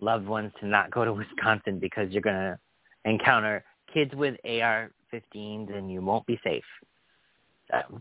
[0.00, 2.58] loved ones to not go to Wisconsin because you're gonna
[3.04, 6.64] encounter kids with AR-15s and you won't be safe.
[7.70, 8.00] So,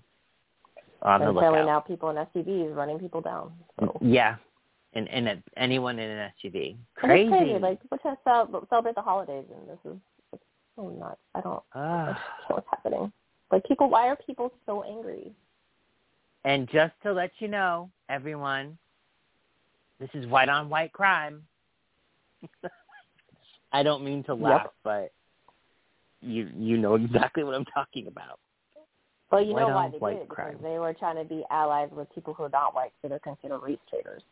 [1.04, 1.66] on the and apparently lookout.
[1.66, 3.52] now people in SUVs running people down.
[3.80, 4.36] So Yeah,
[4.94, 6.78] and and a, anyone in an SUV.
[6.96, 7.30] Crazy.
[7.30, 7.60] Crazy.
[7.60, 9.98] Like people trying to cel- celebrate the holidays, and this is
[10.34, 10.44] it's
[10.76, 11.20] so nuts.
[11.36, 11.64] I don't.
[11.76, 13.14] uh, I don't know what's happening.
[13.52, 15.34] Like people, why are people so angry?
[16.46, 18.78] And just to let you know, everyone,
[20.00, 21.44] this is white on white crime.
[23.74, 25.12] I don't mean to laugh, but
[26.22, 28.40] you you know exactly what I'm talking about.
[29.32, 31.90] Well, you White know why they did it because they were trying to be allies
[31.92, 34.24] with people who are not white, so they're considered race traitors.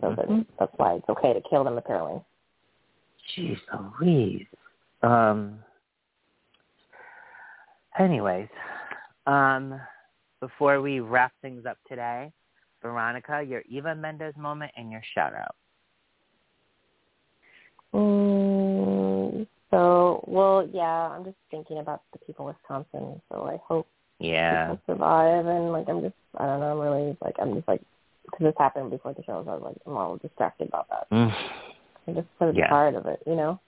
[0.00, 0.46] So Mhm.
[0.58, 1.78] that's why it's okay to kill them.
[1.78, 2.20] Apparently,
[3.28, 3.60] Jeez
[4.00, 4.46] Louise.
[5.02, 5.62] Um.
[7.98, 8.48] Anyways,
[9.26, 9.80] um,
[10.40, 12.32] before we wrap things up today,
[12.82, 15.54] Veronica, your Eva Mendes moment and your shout out.
[17.94, 21.08] mm, so well, yeah.
[21.08, 23.20] I'm just thinking about the people in Wisconsin.
[23.30, 23.86] So I hope
[24.18, 24.76] Yeah.
[24.86, 25.46] survive.
[25.46, 26.72] And like, I'm just, I don't know.
[26.72, 27.80] I'm really like, I'm just like,
[28.24, 31.10] because this happened before the show, so I was like, I'm all distracted about that.
[31.10, 31.34] Mm.
[32.06, 32.68] I'm just sort of Yeah.
[32.68, 33.60] tired of it, you know.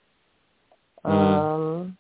[1.05, 1.11] Mm.
[1.11, 1.97] Um,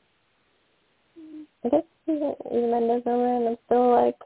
[1.64, 4.16] I guess even Eva Mendes moment, I'm still like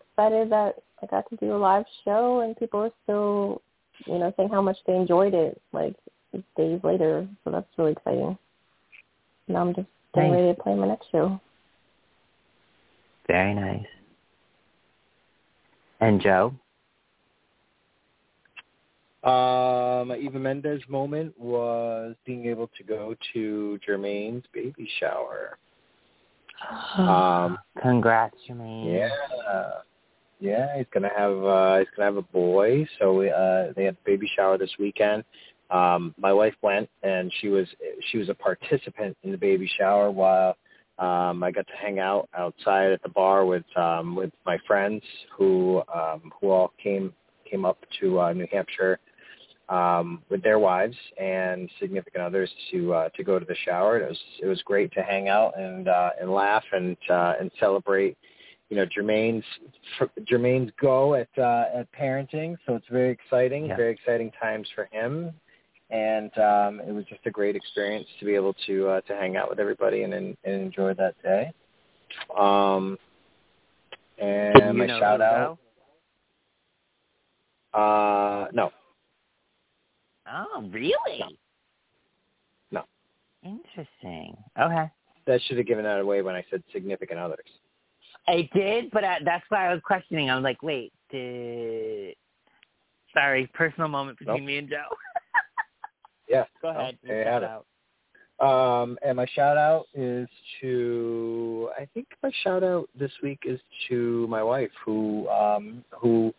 [0.00, 3.62] excited that I got to do a live show and people are still,
[4.06, 5.94] you know, saying how much they enjoyed it, like
[6.56, 7.28] days later.
[7.44, 8.36] So that's really exciting.
[9.48, 10.40] Now I'm just getting Nice.
[10.40, 11.40] ready to play my next show.
[13.26, 13.86] Very nice.
[16.00, 16.54] And Joe?
[19.22, 25.56] Um, Eva Mendes moment was being able to go to Jermaine's baby shower.
[26.96, 28.98] Um, Congrats, Jermaine.
[28.98, 29.70] Yeah,
[30.40, 32.86] yeah, he's gonna have uh, he's gonna have a boy.
[32.98, 35.24] So uh, they had baby shower this weekend.
[35.70, 37.66] Um, my wife went, and she was
[38.10, 40.56] she was a participant in the baby shower while
[40.98, 45.02] um, I got to hang out outside at the bar with um, with my friends
[45.36, 47.12] who um, who all came
[47.50, 48.98] came up to uh, New Hampshire
[49.68, 53.98] um, with their wives and significant others to uh, to go to the shower.
[53.98, 57.50] It was it was great to hang out and uh, and laugh and uh, and
[57.58, 58.16] celebrate.
[58.70, 59.44] You know Jermaine's
[60.24, 63.76] Jermaine's go at uh, at parenting, so it's very exciting, Yeah.
[63.76, 65.32] very exciting times for him.
[65.90, 69.36] And um, it was just a great experience to be able to uh, to hang
[69.36, 71.52] out with everybody and, and enjoy that day.
[72.36, 72.98] Um,
[74.18, 75.58] and my shout out.
[77.74, 78.70] Uh, no?
[80.30, 81.38] Oh, really?
[82.70, 82.84] No.
[83.42, 84.36] Interesting.
[84.58, 84.90] Okay.
[85.26, 87.46] that should have given that away when I said significant others.
[88.26, 90.30] I did, but I, that's why I was questioning.
[90.30, 92.16] I was like, wait, did...
[93.12, 94.46] Sorry, personal moment between Nope.
[94.46, 94.88] me and Joe.
[96.28, 96.44] Yeah.
[96.62, 96.98] Go no, ahead.
[97.04, 97.66] there you Shout out.
[98.40, 100.26] Um, and my shout out is
[100.60, 106.34] to I think my shout out this week is to my wife who um who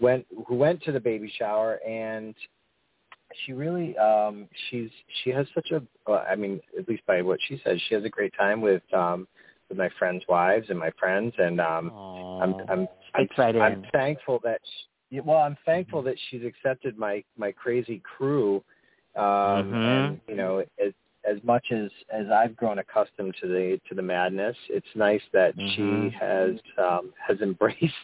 [0.00, 2.34] went who went to the baby shower and
[3.44, 4.90] she really um she's
[5.22, 8.04] she has such a well, I mean at least by what she says she has
[8.04, 9.26] a great time with um
[9.68, 11.92] with my friends' wives and my friends and um
[12.40, 12.66] I'm Aw.
[12.68, 14.60] I'm I'm, right I'm thankful that
[15.10, 18.62] she, well I'm thankful that she's accepted my my crazy crew
[19.16, 19.84] um Mhm.
[19.84, 20.92] and you know as
[21.28, 25.54] as much as as I've grown accustomed to the to the madness it's nice that
[25.56, 25.74] Mhm.
[25.74, 27.94] she has um has embraced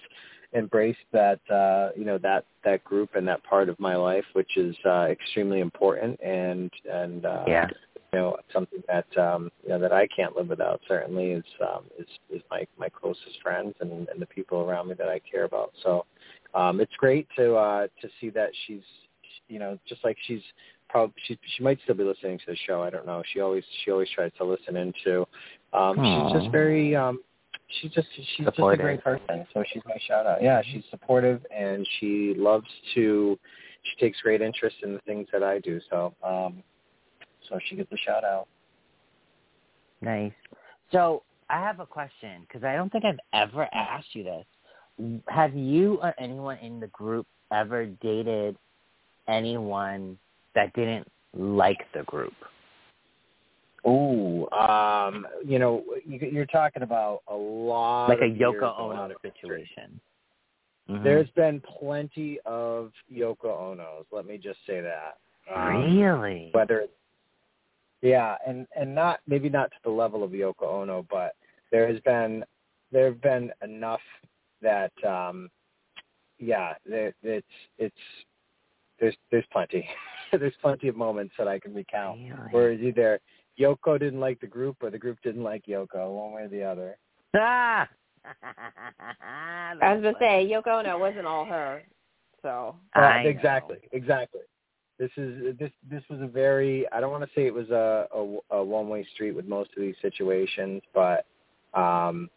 [0.54, 4.56] embraced that uh you know that that group and that part of my life which
[4.56, 7.66] is uh extremely important and and uh Yeah.
[8.12, 11.84] you know something that um you know that I can't live without certainly is um
[11.98, 15.44] is is my my closest friends and and the people around me that I care
[15.44, 16.06] about so
[16.54, 18.82] um it's great to uh to see that she's
[19.48, 20.42] you know just like she's
[20.88, 23.64] probably she she might still be listening to the show I don't know she always
[23.84, 25.26] she always tries to listen into
[25.72, 26.28] um Aw.
[26.28, 27.18] she's just very um
[27.80, 31.44] she's just she's just a great person so she's my shout out yeah she's supportive
[31.54, 33.38] and she loves to
[33.82, 36.62] she takes great interest in the things that I do so um
[37.48, 38.46] so she gets a shout out.
[40.00, 40.32] Nice.
[40.92, 44.44] So I have a question because I don't think I've ever asked you this.
[45.28, 48.56] Have you or anyone in the group ever dated
[49.28, 50.18] anyone
[50.54, 52.34] that didn't like the group?
[53.86, 60.00] Ooh, um, you know, you, you're talking about a lot like a Yoko Ono situation.
[60.88, 61.02] Mhm.
[61.02, 64.04] There's been plenty of Yoko Onos.
[64.10, 65.18] Let me just say that.
[65.54, 66.86] Um, really Whether,
[68.02, 71.36] yeah, and and not maybe not to the level of Yoko Ono, but
[71.70, 72.44] there has been
[72.92, 74.00] there have been enough
[74.62, 75.50] that um,
[76.38, 77.46] yeah, there, it's
[77.78, 77.96] it's
[79.00, 79.88] there's there's plenty
[80.32, 82.50] there's plenty of moments that I can recount really?
[82.50, 83.20] where it's either
[83.58, 86.62] Yoko didn't like the group or the group didn't like Yoko, one way or the
[86.62, 86.96] other.
[87.36, 87.88] Ah!
[89.80, 91.82] I was gonna say Yoko Ono wasn't all her,
[92.42, 94.40] so Uh, exactly, exactly.
[94.98, 98.06] This is this this was a very I don't want to say it was a
[98.14, 101.26] a, a one way street with most of these situations, but
[101.74, 102.30] um,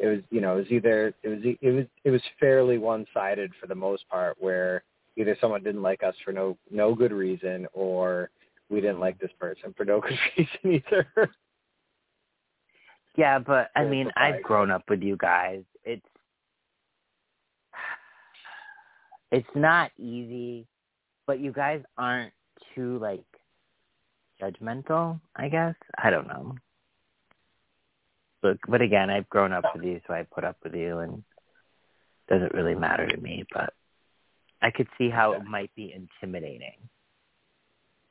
[0.00, 3.06] it was you know it was either it was it was it was fairly one
[3.12, 4.84] sided for the most part, where
[5.16, 8.30] either someone didn't like us for no no good reason, or
[8.70, 11.30] we didn't like this person for no good reason either.
[13.16, 15.62] Yeah, but I mean, I've grown up with you guys.
[15.84, 16.04] It's
[19.30, 20.66] it's not easy,
[21.26, 22.32] but you guys aren't
[22.74, 23.24] too like
[24.40, 25.74] judgmental, I guess.
[26.02, 26.56] I don't know.
[28.42, 31.22] But but again, I've grown up with you, so I put up with you and
[32.28, 33.72] it doesn't really matter to me, but
[34.60, 36.76] I could see how it might be intimidating.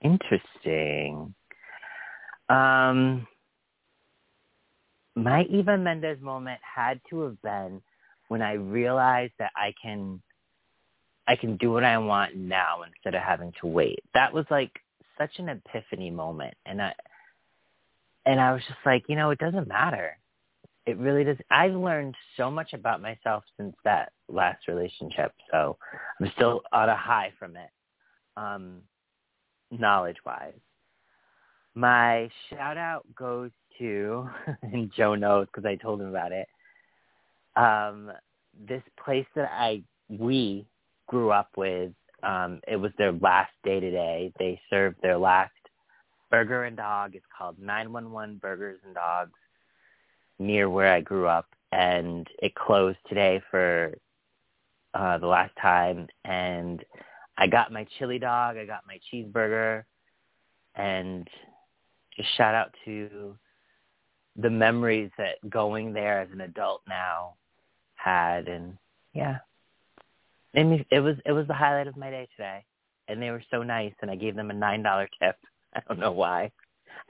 [0.03, 1.33] Interesting.
[2.49, 3.27] Um
[5.15, 7.81] my Eva Mendes moment had to have been
[8.29, 10.21] when I realized that I can
[11.27, 13.99] I can do what I want now instead of having to wait.
[14.13, 14.71] That was like
[15.17, 16.93] such an epiphany moment and I
[18.25, 20.17] and I was just like, you know, it doesn't matter.
[20.85, 25.31] It really does I've learned so much about myself since that last relationship.
[25.51, 25.77] So
[26.19, 27.69] I'm still on a high from it.
[28.35, 28.81] Um
[29.79, 30.53] knowledge wise.
[31.75, 34.29] My shout out goes to,
[34.61, 36.47] and Joe knows because I told him about it.
[37.55, 38.11] Um,
[38.67, 40.65] this place that I we
[41.07, 41.91] grew up with.
[42.23, 44.31] Um, it was their last day today.
[44.39, 45.51] They served their last
[46.31, 47.15] burger and dog.
[47.15, 49.31] It's called 911 Burgers and Dogs
[50.39, 53.93] near where I grew up, and it closed today for
[54.93, 56.07] uh, the last time.
[56.25, 56.83] And
[57.37, 58.57] I got my chili dog.
[58.57, 59.83] I got my cheeseburger,
[60.75, 61.27] and
[62.15, 63.35] just shout out to
[64.35, 67.35] the memories that going there as an adult now
[67.95, 68.75] had and
[69.13, 69.37] yeah
[70.53, 72.65] made me it was it was the highlight of my day today
[73.07, 75.37] and they were so nice and i gave them a nine dollar tip
[75.75, 76.51] i don't know why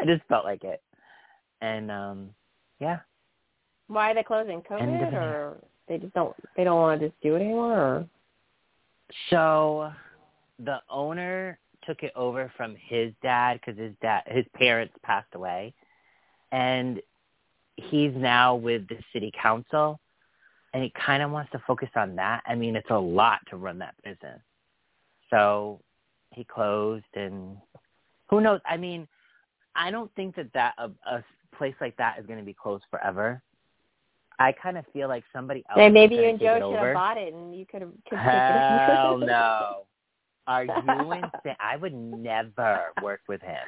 [0.01, 0.83] i just felt like it
[1.61, 2.29] and um
[2.79, 2.99] yeah
[3.87, 4.61] why are they closing?
[4.61, 5.57] COVID or
[5.87, 7.77] they just don't they don't want to just do it anymore?
[7.77, 8.07] Or?
[9.29, 9.91] so
[10.63, 15.73] the owner took it over from his dad because his dad his parents passed away.
[16.51, 17.01] And
[17.75, 19.99] he's now with the city council.
[20.73, 22.41] And he kind of wants to focus on that.
[22.45, 24.39] I mean it's a lot to run that business.
[25.29, 25.79] So
[26.31, 27.57] he closed and
[28.29, 28.61] who knows?
[28.65, 29.07] I mean
[29.75, 31.23] i don't think that that a, a
[31.57, 33.41] place like that is going to be closed forever.
[34.39, 37.17] I kind of feel like somebody else is maybe you and Joe should have bought
[37.17, 37.91] it and you could have.
[38.09, 39.83] could take Hell no.
[40.47, 41.55] Are you insane?
[41.59, 43.65] I would never work with him.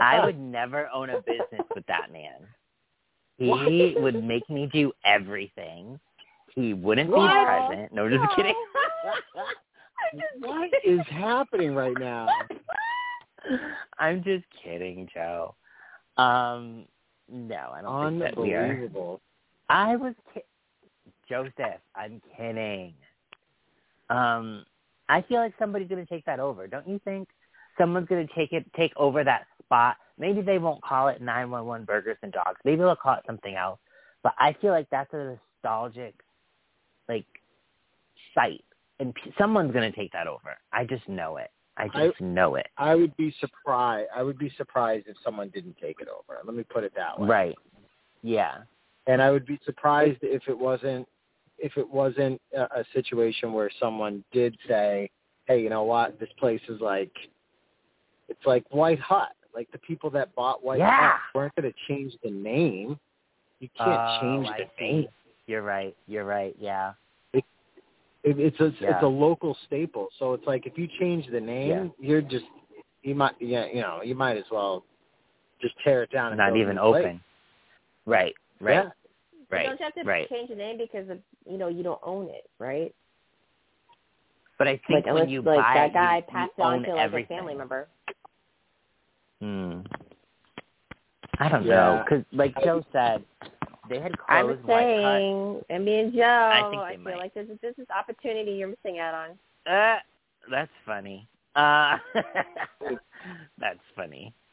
[0.00, 2.40] I would never own a business with that man.
[3.38, 3.48] He
[3.94, 4.02] What?
[4.02, 5.98] would make me do everything.
[6.54, 7.28] He wouldn't What?
[7.28, 7.92] be present.
[7.92, 8.54] No, just kidding.
[10.40, 12.26] What is happening right now?
[13.98, 15.54] I'm just kidding, Joe.
[16.18, 16.84] Um,
[17.30, 18.78] no, I don't think that we are.
[19.70, 20.42] I was ki-
[21.28, 21.80] Joseph.
[21.96, 22.92] I'm kidding.
[24.10, 24.64] Um,
[25.08, 26.66] I feel like somebody's going to take that over.
[26.66, 27.28] Don't you think?
[27.78, 29.96] Someone's going to take it, take over that spot.
[30.18, 32.60] Maybe they won't call it 911 Burgers and Dogs.
[32.64, 33.78] Maybe they'll call it something else.
[34.22, 36.14] But I feel like that's a nostalgic,
[37.08, 37.26] like,
[38.34, 38.64] site,
[39.00, 40.56] and p- someone's going to take that over.
[40.72, 41.50] I just know it.
[41.76, 42.66] I just know it.
[42.76, 44.08] I would be surprised.
[44.14, 46.38] I would be surprised if someone didn't take it over.
[46.44, 47.28] Let me put it that way.
[47.28, 47.56] Right.
[48.22, 48.58] Yeah.
[49.06, 51.08] And I would be surprised if it wasn't
[51.62, 55.08] if it wasn't a, a situation where someone did say,
[55.46, 56.18] "Hey, you know what?
[56.20, 57.12] This place is like
[58.28, 59.30] it's like White Hut.
[59.54, 61.12] Like the people that bought White Yeah.
[61.12, 62.98] Hut weren't going to change the name.
[63.60, 64.84] You can't Oh, change I the see.
[64.84, 65.08] name.
[65.46, 65.94] You're right.
[66.06, 66.54] You're right.
[66.58, 66.94] Yeah.
[68.24, 68.94] It, it's a Yeah.
[68.94, 70.08] it's a local staple.
[70.18, 72.44] So it's like if you change the name, you're just
[73.02, 74.84] you might yeah you know you might as well
[75.60, 76.30] just tear it down.
[76.32, 77.20] And Not even open.
[78.06, 78.34] Right.
[78.60, 78.86] Right.
[79.52, 79.58] Yeah.
[79.58, 79.66] Right.
[79.66, 80.28] Don't you have to right.
[80.28, 81.18] change the name because of
[81.50, 82.94] you know you don't own it, right?
[84.58, 86.66] But I think Like when unless you like buy that guy you, passed you it
[86.66, 87.36] on own to like everything.
[87.36, 87.88] a family member.
[89.40, 89.80] Hmm.
[91.38, 91.74] I don't Yeah.
[91.74, 93.24] know, because like Joe said,
[93.88, 97.16] they had I'm closed White saying, and me and Joe, I, think they feel might.
[97.18, 99.72] like there's a business opportunity you're missing out on.
[99.72, 99.96] Uh,
[100.50, 101.26] that's funny.
[101.56, 101.98] Uh,
[103.58, 104.32] that's funny.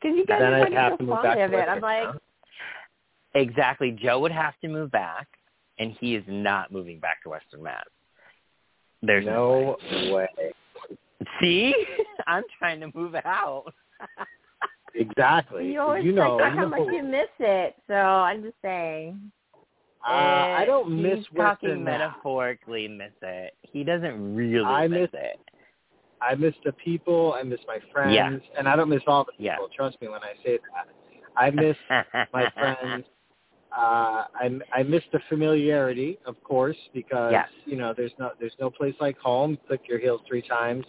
[0.00, 1.68] Because you guys are I'd have so to move fond back to of it.
[1.68, 2.16] I'm like, Mass.
[3.38, 3.90] Exactly.
[3.92, 5.26] Joe would have to move back,
[5.78, 7.84] and he is not moving back to Western Mass.
[9.02, 10.28] There's no, no way.
[10.36, 10.52] way.
[11.40, 11.74] See,
[12.26, 13.64] I'm trying to move out.
[14.94, 15.70] Exactly.
[15.70, 17.76] you always you know, talk about you how know, much you miss it.
[17.86, 19.30] So I'm just saying.
[20.04, 22.00] uh, I don't He's miss talking Western Mass.
[22.00, 23.54] metaphorically miss it.
[23.62, 25.38] He doesn't really I miss, miss- it.
[26.22, 27.34] I miss the people.
[27.38, 28.36] I miss my friends, Yeah.
[28.58, 29.56] and I don't miss all the Yeah.
[29.56, 29.68] people.
[29.76, 30.88] Trust me when I say that.
[31.36, 31.76] I miss
[32.32, 33.04] my friends.
[33.76, 37.48] Uh, I I miss the familiarity, of course, because Yes.
[37.66, 39.58] you know there's no there's no place like home.
[39.66, 40.86] Click your heels three times.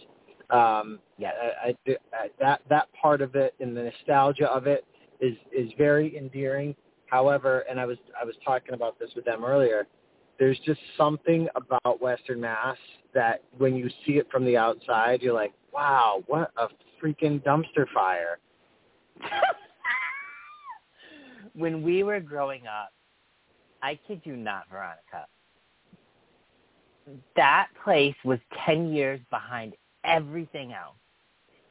[0.50, 1.34] Um, Yes.
[1.40, 4.84] I, I, I- that that part of it and the nostalgia of it
[5.20, 6.74] is is very endearing.
[7.06, 9.86] However, and I was I was talking about this with them earlier.
[10.38, 12.78] There's just something about Western Mass
[13.12, 16.68] that when you see it from the outside, you're like, wow, what a
[17.02, 18.38] freaking dumpster fire.
[21.54, 22.92] when we were growing up,
[23.82, 25.26] I kid you not, Veronica,
[27.36, 29.74] that place was 10 years behind
[30.04, 30.96] everything else.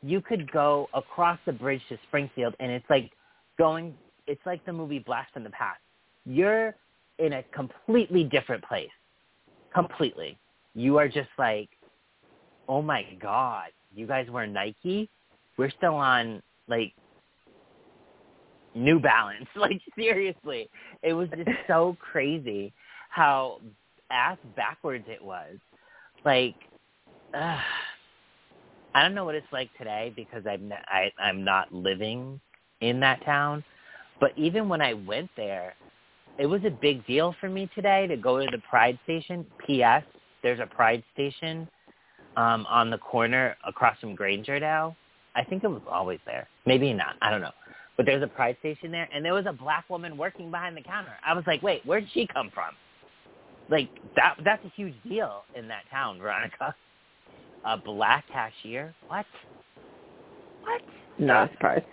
[0.02, 3.12] You could go across the bridge to Springfield and it's like
[3.58, 3.94] going,
[4.28, 5.80] it's like the movie Blast from the Past.
[6.26, 6.76] You're
[7.20, 8.90] in a completely different place.
[9.74, 10.38] Completely.
[10.74, 11.70] You are just like,
[12.68, 15.10] oh my God, you guys wear Nike?
[15.58, 16.94] We're still on like
[18.76, 19.48] New Balance.
[19.56, 20.70] Like seriously,
[21.04, 22.74] it was just so crazy
[23.10, 23.60] how
[24.12, 25.58] ass backwards it was.
[26.26, 26.56] Like,
[27.34, 27.58] uh,
[28.94, 32.40] I don't know what it's like today because I'm not, I, I'm not living
[32.82, 33.64] in that town.
[34.20, 35.74] But even when I went there,
[36.38, 39.46] it was a big deal for me today to go to the Pride Station.
[39.66, 40.04] P.S.
[40.42, 41.68] There's a Pride Station
[42.38, 44.96] um, on the corner across from Granger now.
[45.36, 46.48] I think it was always there.
[46.66, 47.16] Maybe not.
[47.22, 47.52] I don't know.
[48.00, 50.82] But there's a Pride Station there, and there was a black woman working behind the
[50.82, 51.12] counter.
[51.22, 52.74] I was like, wait, where'd she come from?
[53.68, 56.74] Like that that's a huge deal in that town, Veronica.
[57.66, 58.96] A black cashier?
[59.10, 59.26] What?
[60.62, 60.82] What?
[61.18, 61.84] Not surprised.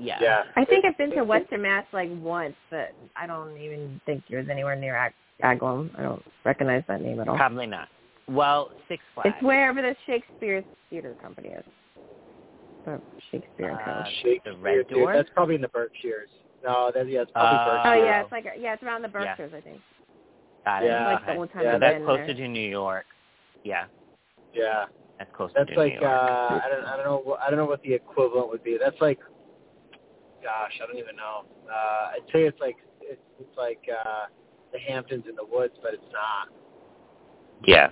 [0.00, 0.18] Yeah.
[0.20, 0.42] Yeah.
[0.56, 4.36] I think I've been to Western Mass like once, but I don't even think it
[4.36, 5.14] was anywhere near Ag-
[5.44, 5.96] Agawam.
[5.96, 7.36] I don't recognize that name at all.
[7.36, 7.86] Probably not.
[8.26, 9.28] Well, Six Flags.
[9.32, 11.64] It's wherever the Shakespeare Theater Company is.
[12.84, 13.90] The Shakespeare and Co.
[13.90, 16.28] Uh, Shakespeare, the Red dude, That's probably in the Berkshires.
[16.64, 19.24] No, that yeah, it's probably Uh, oh yeah, it's like yeah, it's around the Yeah.
[19.36, 19.80] Berkshires, I think.
[20.64, 20.86] Got it.
[20.86, 21.06] Yeah.
[21.06, 21.52] Like the Okay.
[21.52, 22.34] time Yeah, that's Inn closer there.
[22.34, 23.06] to New York.
[23.64, 23.84] Yeah,
[24.52, 24.86] Yeah,
[25.18, 26.62] that's closer that's to like New uh, York.
[26.64, 28.76] I don't I don't know what- I don't know what the equivalent would be.
[28.78, 29.18] That's like,
[30.42, 31.44] gosh, I don't even know.
[31.68, 34.26] Uh, I'd say it's like it's, it's like uh,
[34.72, 36.48] the Hamptons in the woods, but it's not.
[37.64, 37.90] yeah.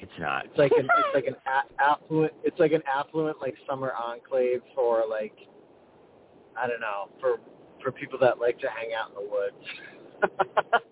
[0.00, 0.46] It's not.
[0.46, 4.60] It's like an it's like an a- affluent it's like an affluent like summer enclave
[4.74, 5.34] for like
[6.58, 7.36] I don't know for
[7.82, 10.82] for people that like to hang out in the woods.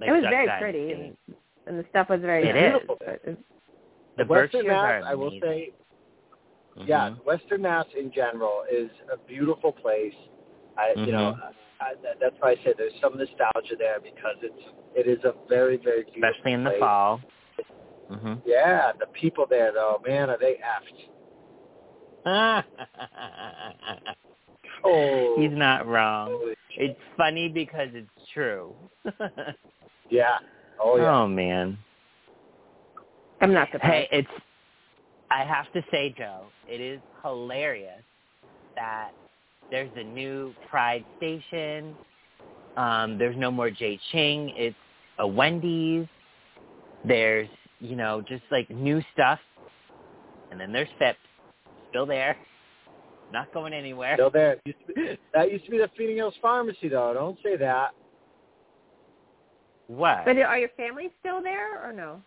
[0.00, 1.16] Like it was very pretty, and,
[1.66, 2.72] and the stuff was very It is.
[2.72, 2.98] beautiful.
[3.00, 3.38] It-
[4.18, 5.40] The Western Mass, are I will amazing.
[5.42, 5.72] say,
[6.76, 6.88] Mhm.
[6.88, 10.14] yeah, Western Mass in general is a beautiful place.
[10.76, 11.54] I, you know, Mhm.
[11.80, 14.62] I, that's why I say there's some nostalgia there because it's
[14.94, 16.80] it is a very very beautiful especially in the place.
[16.80, 17.20] fall.
[18.08, 20.58] Hmm Yeah, the people there though, man, are they
[22.26, 22.62] effed?
[24.84, 26.54] Oh, He's not wrong.
[26.76, 28.72] It's funny because it's true.
[30.10, 30.36] yeah.
[30.82, 31.10] Oh yeah.
[31.10, 31.76] Oh man.
[33.40, 34.08] I'm not surprised.
[34.10, 34.28] Hey, it's.
[35.30, 38.02] I have to say, Joe, it is hilarious
[38.76, 39.10] that
[39.70, 41.96] there's a new Pride station.
[42.76, 44.52] Um, there's no more J Ching.
[44.56, 44.76] It's
[45.18, 46.06] a Wendy's.
[47.04, 47.48] There's,
[47.80, 49.38] you know, just like new stuff.
[50.50, 51.18] And then there's Phipps,
[51.90, 52.36] still there,
[53.32, 54.14] not going anywhere.
[54.16, 54.56] Still there.
[54.64, 57.12] Used to be- that used to be the Feeding Hills Pharmacy though.
[57.14, 57.90] Don't say that.
[59.88, 60.24] What?
[60.24, 62.20] But are your family still there or no?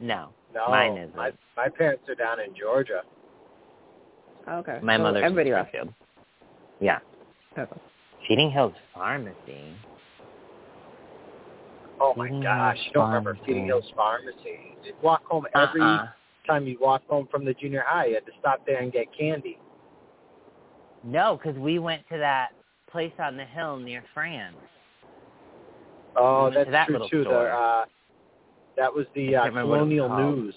[0.00, 1.16] no, No, Mine isn't.
[1.16, 3.02] my my parents are down in Georgia.
[4.48, 4.78] Okay.
[4.82, 5.68] my so mother's everybody in left.
[5.68, 5.94] Springfield.
[6.80, 6.98] Yeah,
[7.58, 7.80] Okay.
[8.26, 9.74] Feeding Hills Pharmacy.
[12.00, 13.46] Oh my Feeding gosh, Hills you don't remember Pharmacy.
[13.46, 14.76] Feeding Hills Pharmacy?
[14.84, 16.06] You walk home every Uh-uh.
[16.46, 18.06] time you walk home from the junior high.
[18.06, 19.58] You had to stop there and get candy.
[21.04, 22.48] No, because we went to that
[22.90, 24.56] place on the hill near France.
[26.16, 27.22] Oh, to that's that true little too.
[27.24, 27.44] store.
[27.44, 27.84] The, uh,
[28.76, 30.32] that was the uh, can't remember what it was Colonial.
[30.36, 30.54] News.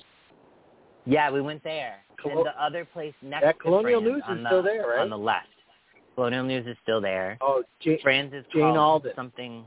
[1.05, 1.97] Yeah, we went there.
[2.21, 4.87] Colo- and the other place next That to Colonial Fran's News is the, still there,
[4.87, 4.99] right?
[4.99, 5.47] On the left.
[6.15, 7.37] Colonial News is still there.
[7.41, 9.11] Oh, J- Fran's is Jane called Alden.
[9.15, 9.65] something.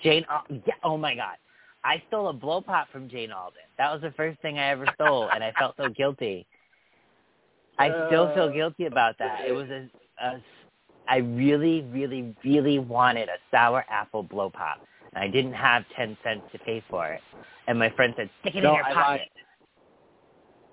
[0.00, 0.24] Jane.
[0.66, 0.74] Yeah.
[0.82, 1.36] Oh my God.
[1.84, 3.58] I stole a blow pop from Jane Alden.
[3.78, 6.46] That was the first thing I ever stole, and I felt so guilty.
[7.78, 9.40] I still feel Uh, guilty about that.
[9.46, 9.88] It was a,
[10.24, 10.40] a.
[11.08, 14.78] I really, really, really wanted a sour apple blow pop,
[15.14, 17.20] and I didn't have ten cents to pay for it.
[17.66, 19.28] And my friend said, "Stick it No, in your I pocket." lied.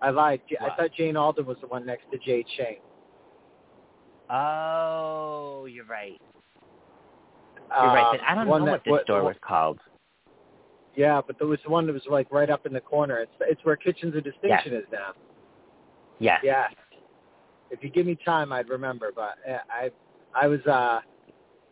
[0.01, 0.41] I lied.
[0.49, 0.77] J- I What?
[0.77, 2.77] thought Jane Alden was the one next to Jay Chang.
[4.29, 6.19] Oh, you're right.
[7.69, 8.11] You're Uh, right.
[8.13, 9.79] Then I don't know one what that- this store was called.
[10.95, 13.19] Yeah, but there was one that was like right up in the corner.
[13.19, 15.13] It's it's where Kitchens of Distinction is now.
[16.19, 16.41] Yes.
[16.43, 16.67] Yeah.
[17.71, 19.11] If you give me time, I'd remember.
[19.15, 19.91] But uh, I,
[20.33, 20.99] I was, uh,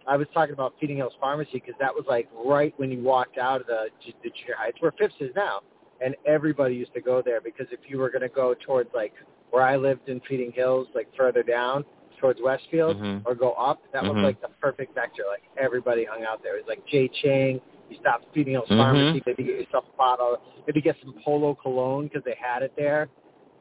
[0.08, 3.38] I was talking about Feeding Hills Pharmacy because that was like right when you walked
[3.38, 3.88] out of the
[4.24, 4.70] the junior high.
[4.70, 5.62] It's where Phipps is now,
[6.00, 9.14] and everybody used to go there because if you were going to go towards like
[9.50, 11.84] where I lived in Feeding Hills, like further down
[12.20, 13.22] towards Westfield, Mhm.
[13.26, 14.24] or go up, that was Mhm.
[14.24, 15.24] like the perfect vector.
[15.28, 16.56] Like everybody hung out there.
[16.58, 17.62] It was like Jay Chang.
[17.90, 18.78] You stopped at Feeding Hills Mhm.
[18.78, 22.76] Pharmacy, maybe get yourself a bottle, maybe get some Polo cologne because they had it
[22.76, 23.10] there.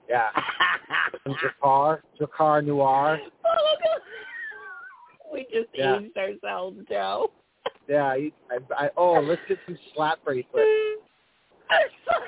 [0.09, 0.31] Yeah.
[1.25, 3.21] Some Drakkar, Drakkar Noir.
[3.45, 3.77] Oh,
[5.33, 5.99] we just Yeah.
[5.99, 7.31] aged ourselves, Joe.
[7.89, 8.33] Yeah, I,
[8.77, 10.67] I, oh, let's get some slap bracelets.
[11.71, 12.23] I'm Those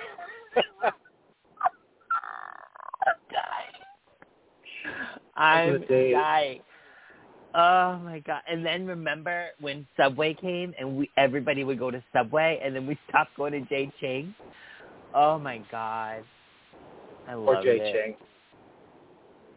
[5.37, 6.13] the days.
[6.15, 6.61] dying.
[7.55, 8.43] Oh my god!
[8.49, 12.87] And then remember when Subway came and we everybody would go to Subway and then
[12.87, 14.35] we stopped going to Jay Ching.
[15.15, 16.25] Oh my god!
[17.27, 17.93] I love Or Jay it.
[17.93, 18.17] Chang.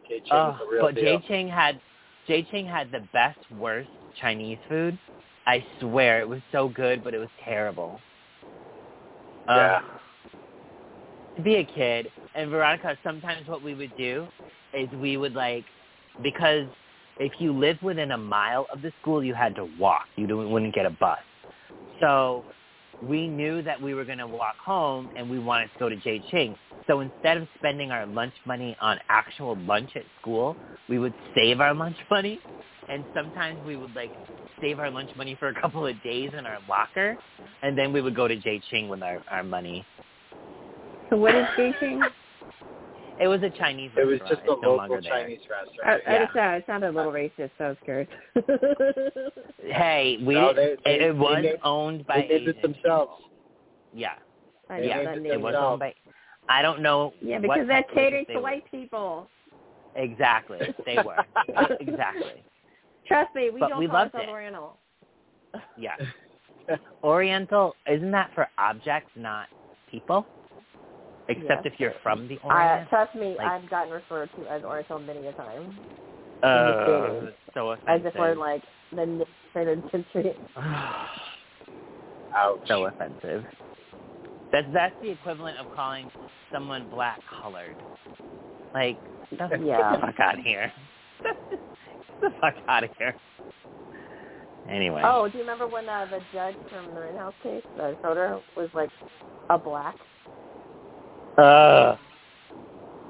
[0.08, 1.18] Jay Chang Oh, a real but deal.
[1.18, 1.80] Jay Ching had
[2.26, 4.98] Jay Ching had the best worst Chinese food.
[5.46, 8.00] I swear it was so good, but it was terrible.
[9.48, 9.80] Yeah.
[11.36, 14.26] to be a kid and Veronica, sometimes what we would do
[14.74, 15.64] is we would like
[16.22, 16.66] because
[17.18, 20.04] if you lived within a mile of the school, you had to walk.
[20.16, 21.18] You wouldn't get a bus.
[22.00, 22.44] So
[23.06, 25.96] we knew that we were going to walk home and we wanted to go to
[25.96, 26.56] Jay Ching.
[26.86, 30.56] So instead of spending our lunch money on actual lunch at school,
[30.88, 32.40] we would save our lunch money.
[32.88, 34.12] And sometimes we would like
[34.60, 37.16] save our lunch money for a couple of days in our locker,
[37.62, 39.84] and then we would go to Jay Ching with our, our money.
[41.10, 42.02] So what is dating?
[43.20, 45.12] It was a Chinese It was just a no local longer there.
[45.12, 46.02] Chinese I, restaurant.
[46.06, 46.24] I Yeah.
[46.24, 48.08] just uh, it sounded a little racist, so I was scared.
[49.64, 53.12] Hey, we No, they- it, they- it was they owned by They did it themselves.
[53.22, 53.30] people.
[53.94, 54.14] Yeah,
[54.68, 55.94] I They know it it was owned by.
[56.48, 57.14] I don't know.
[57.20, 58.42] Yeah, what because that type of caters to were.
[58.42, 59.28] white people.
[59.94, 61.16] Exactly, they were
[61.80, 62.42] exactly.
[63.06, 64.26] Trust me, we But don't we call ourselves.
[64.28, 64.76] Oriental.
[65.76, 65.96] Yeah,
[67.04, 69.46] Oriental isn't that for objects, not
[69.90, 70.26] people?
[71.28, 71.72] Except Yes.
[71.74, 72.88] if you're from the Uh, Orient.
[72.88, 75.76] trust me, Like- I've gotten referred to as Oriental many a time,
[76.42, 78.06] Uh, so as offensive.
[78.06, 79.06] if we're like the
[79.54, 80.36] knitted country.
[82.34, 82.58] Ouch.
[82.66, 83.44] so offensive.
[84.50, 86.10] That's that's the equivalent of calling
[86.50, 87.76] someone black colored.
[88.74, 88.98] Like,
[89.30, 89.96] get the Yeah.
[90.00, 90.72] fuck out of here.
[91.22, 91.36] Get
[92.20, 93.14] the fuck out of here.
[94.68, 95.02] Anyway.
[95.04, 98.68] Oh, do you remember when uh, the judge from the Rittenhouse case, uh, Schroeder, was
[98.74, 98.90] like
[99.50, 99.96] a black,
[101.38, 101.98] Ugh.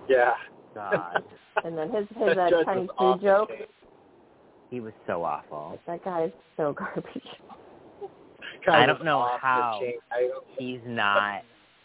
[0.08, 0.32] Yeah.
[0.74, 1.22] God.
[1.64, 3.50] and then his his That uh, judge Chinese food joke.
[4.70, 5.78] He was so awful.
[5.86, 7.22] That guy is so garbage.
[8.68, 9.80] I don't know how.
[10.12, 11.42] I don't, He's not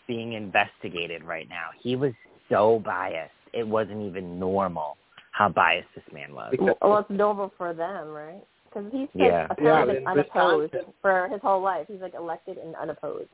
[0.07, 1.65] being investigated right now.
[1.81, 2.13] He was
[2.49, 3.31] so biased.
[3.53, 4.95] It wasn't even normal
[5.31, 6.49] how biased this man was.
[6.51, 8.43] Because- Well, it's normal for them, right?
[8.65, 9.23] Because he's Yeah.
[9.23, 10.93] like, Yeah, apparently been unopposed Wisconsin.
[11.01, 11.87] for his whole life.
[11.87, 13.29] He's like elected and unopposed.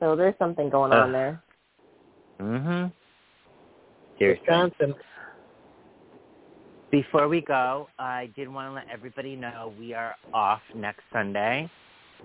[0.00, 1.42] So there's something going on there.
[2.40, 2.92] Mhm.
[4.18, 4.44] Seriously.
[4.48, 4.94] Wisconsin.
[6.90, 11.68] Before we go, I did want to let everybody know we are off next Sunday,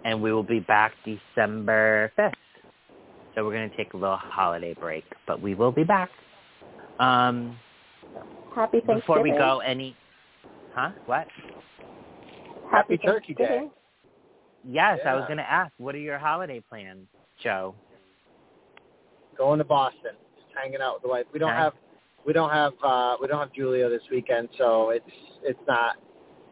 [0.06, 2.34] and we will be back December 5th.
[3.34, 6.10] So we're going to take a little holiday break, but we will be back.
[7.00, 7.58] Um,
[8.54, 8.96] Happy Thanksgiving.
[9.00, 9.96] before we go, any...
[10.74, 10.92] Huh?
[11.06, 11.28] What?
[12.72, 13.46] Happy Turkey Day.
[13.46, 13.72] Thanksgiving.
[14.64, 17.08] Yes, I was going to ask, what are your holiday plans,
[17.42, 17.74] Joe?
[19.40, 20.20] Going to Boston.
[20.36, 21.26] Just hanging out with the wife.
[21.34, 21.62] We don't Okay.
[21.64, 21.74] have
[22.26, 25.10] we don't have uh we don't have Julia this weekend, so it's
[25.44, 25.96] it's not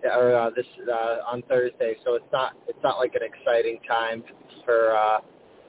[0.05, 4.23] or uh, this uh, on Thursday, so it's not it's not like an exciting time
[4.63, 5.19] for uh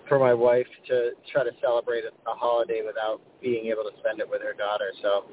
[0.09, 4.20] for my wife to try to celebrate a, a holiday without being able to spend
[4.20, 4.90] it with her daughter.
[5.03, 5.24] So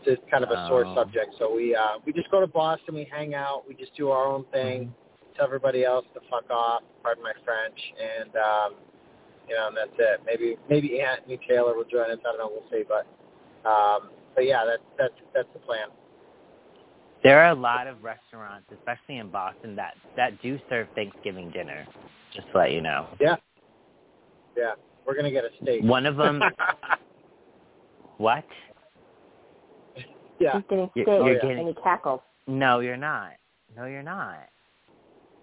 [0.00, 0.94] it's just kind of a sore Oh.
[0.94, 1.34] subject.
[1.38, 4.24] So we uh we just go to Boston, we hang out, we just do our
[4.26, 4.94] own thing,
[5.36, 8.72] tell everybody else to fuck off, pardon my French, and um
[9.48, 10.20] you know, and that's it.
[10.26, 12.18] Maybe maybe Anthony Taylor will join us.
[12.20, 12.50] I don't know.
[12.50, 12.84] We'll see.
[12.88, 13.06] But
[13.68, 15.88] Um, but yeah, that's that's that's the plan.
[17.22, 21.86] There are a lot of restaurants, especially in Boston, that that do serve Thanksgiving dinner.
[22.34, 23.08] Just to let you know.
[23.20, 23.36] Yeah.
[24.56, 24.72] Yeah.
[25.06, 25.82] We're gonna get a steak.
[25.82, 26.40] One of them.
[28.18, 28.44] what?
[30.38, 30.52] yeah.
[30.54, 32.20] He's getting You're- steak you're and getting- he cackles.
[32.46, 33.32] No, you're not.
[33.76, 34.48] No, you're not.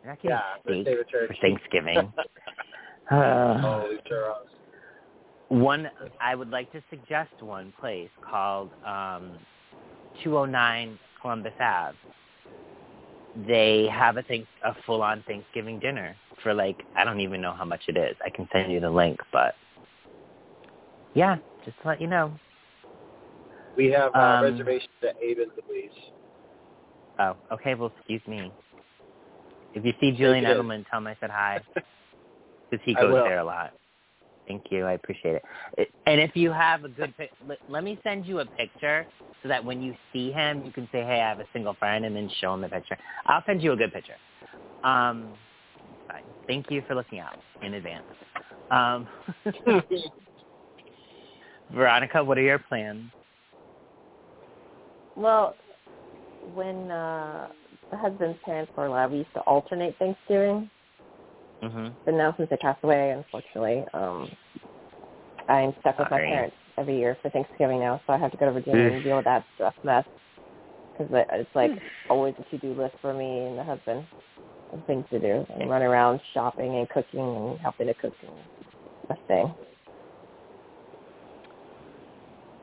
[0.03, 0.37] You're not getting
[0.77, 0.81] Yeah.
[0.83, 1.35] Steak for.
[1.41, 2.13] Thanksgiving.
[3.09, 4.33] Uh, Holy churros.
[5.49, 5.89] one,
[6.19, 9.37] I would like to suggest one place called um,
[10.23, 11.95] 209 Columbus Ave.
[13.47, 17.53] They have a thanks a full on Thanksgiving dinner for like I don't even know
[17.53, 18.15] how much it is.
[18.25, 19.53] I can send you the link, but
[21.13, 22.31] yeah, just to let you know.
[23.75, 25.91] We have uh, Um, reservations at Abe and Louie's.
[27.19, 27.75] Oh, okay.
[27.75, 28.51] Well, excuse me.
[29.73, 30.57] If you see Julian Take.
[30.57, 31.61] Edelman, tell him I said hi
[32.69, 33.73] because he goes there a lot.
[34.47, 34.85] Thank you.
[34.85, 35.43] I appreciate it.
[35.77, 35.89] it.
[36.05, 39.05] And if you have a good pic, let, let me send you a picture
[39.43, 42.05] so that when you see him, you can say, "Hey, I have a single friend,"
[42.05, 42.97] and then show him the picture.
[43.25, 44.15] I'll send you a good picture.
[44.83, 45.33] Um,
[46.07, 46.23] fine.
[46.47, 48.05] Thank you for looking out in advance.
[48.71, 49.07] Um,
[51.71, 53.03] Veronica, what are your plans?
[55.15, 55.55] Well,
[56.53, 57.47] when uh
[57.91, 60.69] the husband's parents were alive, we used to alternate Thanksgiving.
[61.61, 64.31] Hmm But now since they passed away, unfortunately, um
[65.49, 66.29] I'm stuck with my Sorry.
[66.29, 69.15] parents every year for Thanksgiving now, so I have to go to Virginia and deal
[69.15, 70.05] with that stuff mess.
[70.97, 71.71] Because it's like
[72.09, 74.05] always a to-do list for me and the husband
[74.73, 78.31] of things to do, and run around shopping and cooking and helping to cook and
[79.09, 79.53] a thing.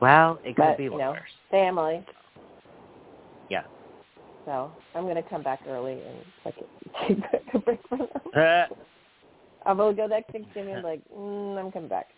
[0.01, 1.29] Well, it could But be you know, worse.
[1.49, 2.05] family.
[4.45, 4.67] Yeah.
[4.67, 6.55] So I'm gonna come back early and like
[7.07, 8.09] take a break from them.
[8.35, 8.65] Uh,
[9.65, 10.81] I'm gonna go next Thanksgiving.
[10.81, 12.09] Like mm, I'm coming back.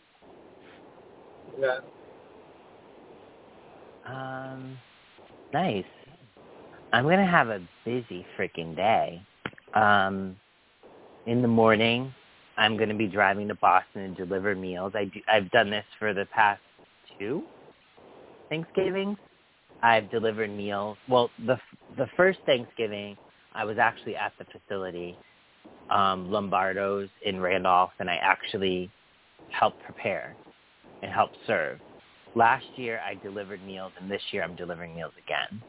[1.59, 1.79] Yeah.
[4.05, 4.77] Um,
[5.53, 5.85] nice.
[6.93, 9.21] I'm gonna have a busy freaking day.
[9.73, 10.35] Um,
[11.25, 12.13] in the morning,
[12.57, 14.93] I'm gonna be driving to Boston and deliver meals.
[14.95, 16.61] I do, I've done this for the past
[17.17, 17.43] two
[18.49, 19.17] Thanksgivings.
[19.81, 20.97] I've delivered meals.
[21.09, 21.57] Well, the
[21.97, 23.17] the first Thanksgiving,
[23.53, 25.17] I was actually at the facility,
[25.89, 28.89] um, Lombardo's in Randolph, and I actually
[29.51, 30.35] helped prepare
[31.01, 31.79] and helped serve.
[32.35, 35.61] Last year I delivered meals, and this year I'm delivering meals again.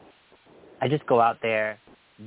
[0.81, 1.77] I just go out there.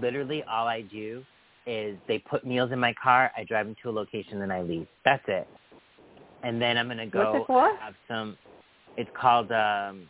[0.00, 1.22] Literally, all I do
[1.66, 3.30] is they put meals in my car.
[3.36, 4.86] I drive them to a location, and I leave.
[5.04, 5.46] That's it.
[6.42, 7.76] And then I'm gonna go What's it for?
[7.80, 8.36] have some.
[8.96, 9.50] It's called.
[9.50, 10.08] um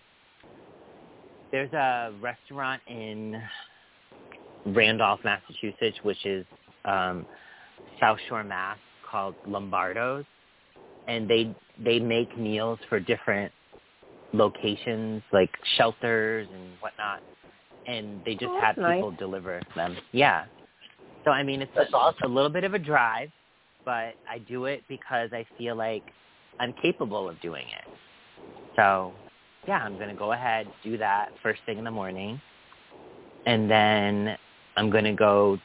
[1.52, 3.40] There's a restaurant in
[4.66, 6.44] Randolph, Massachusetts, which is
[6.84, 7.26] um
[8.00, 10.24] South Shore, Mass, called Lombardo's,
[11.06, 11.54] and they
[11.84, 13.52] they make meals for different
[14.32, 17.20] locations like shelters and whatnot,
[17.86, 19.96] and they just Oh, have that's people deliver them.
[20.12, 20.46] Yeah.
[21.24, 22.30] So I mean, it's That's a, awesome.
[22.30, 23.30] a little bit of a drive,
[23.84, 26.02] but I do it because I feel like
[26.58, 27.98] I'm capable of doing it.
[28.74, 29.12] So
[29.66, 32.40] yeah, I'm gonna go ahead do that first thing in the morning,
[33.46, 34.36] and then
[34.76, 35.58] I'm gonna go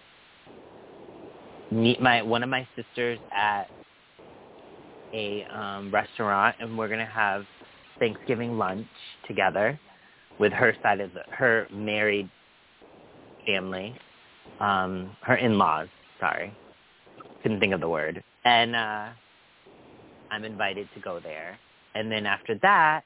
[1.71, 3.67] meet my one of my sisters at
[5.13, 7.43] a um restaurant and we're going to have
[7.99, 8.87] Thanksgiving lunch
[9.27, 9.79] together
[10.39, 12.29] with her side of the her married
[13.45, 13.95] family
[14.59, 15.87] um her in-laws
[16.19, 16.53] sorry.
[17.41, 18.23] Couldn't think of the word.
[18.45, 19.09] And uh
[20.29, 21.57] I'm invited to go there.
[21.95, 23.03] And then after that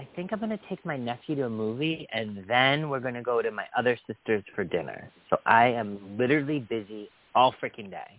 [0.00, 3.12] I think I'm going to take my nephew to a movie and then we're going
[3.12, 5.10] to go to my other sisters for dinner.
[5.28, 8.18] So I am literally busy all freaking day.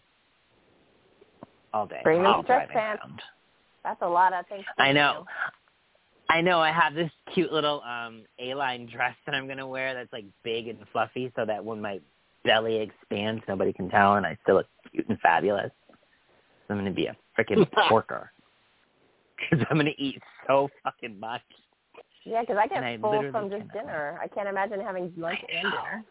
[1.73, 2.01] All day.
[2.03, 3.01] Bring all stretch pants.
[3.03, 3.21] around.
[3.83, 4.75] That's a lot of Thanksgiving.
[4.77, 5.25] I know.
[6.29, 6.59] I know.
[6.59, 10.25] I have this cute little um A-line dress that I'm going to wear that's like
[10.43, 11.99] big and fluffy so that when my
[12.45, 15.71] belly expands, nobody can tell and I still look cute and fabulous.
[16.69, 18.31] I'm going to be a freaking porker.
[19.35, 21.41] Because I'm going to eat so fucking much.
[22.23, 24.19] Yeah, because I get And I full literally from just cannot dinner.
[24.21, 26.03] I can't imagine having lunch and dinner.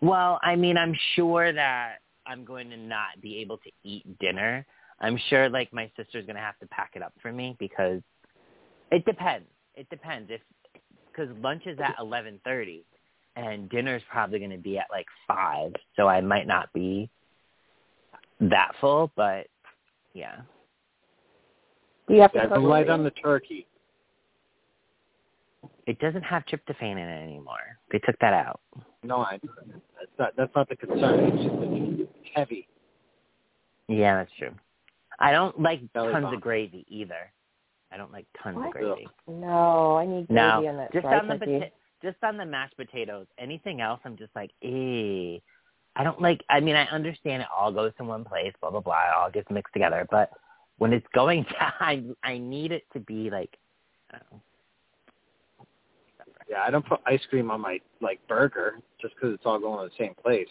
[0.00, 1.96] Well, I mean, I'm sure that
[2.26, 4.64] I'm going to not be able to eat dinner.
[5.00, 8.00] I'm sure like my sister's going to have to pack it up for me because
[8.90, 9.46] it depends.
[9.74, 10.40] It depends if
[11.14, 12.84] cuz lunch is at 11:30
[13.36, 17.10] and dinner's probably going to be at like 5, so I might not be
[18.40, 19.46] that full, but
[20.14, 20.36] yeah.
[22.08, 22.58] Do you have to Yeah, cook?
[22.58, 23.66] light on the turkey.
[25.86, 27.56] It doesn't have tryptophan in it anymore.
[27.90, 28.60] They took that out.
[29.02, 29.38] No, I.
[29.42, 30.32] That's not.
[30.36, 31.20] That's not the concern.
[31.24, 32.68] It's just that it's heavy.
[33.88, 34.52] Yeah, that's true.
[35.18, 36.36] I don't like Belly tons bump.
[36.36, 37.30] of gravy either.
[37.92, 38.66] I don't like tons What?
[38.68, 39.08] of gravy.
[39.26, 41.50] No, I need gravy No, on that just on the turkey.
[41.52, 41.70] pota-
[42.02, 43.26] just on the mashed potatoes.
[43.38, 45.38] Anything else, I'm just like, eh.
[45.94, 46.42] I don't like.
[46.48, 49.02] I mean, I understand it all goes to one place, blah blah blah.
[49.08, 50.06] It all gets mixed together.
[50.10, 50.30] But
[50.78, 53.58] when it's going down, I, I need it to be like,
[54.10, 54.40] I don't know.
[56.52, 59.88] Yeah, I don't put ice cream on my like burger just because it's all going
[59.88, 60.48] to the same place.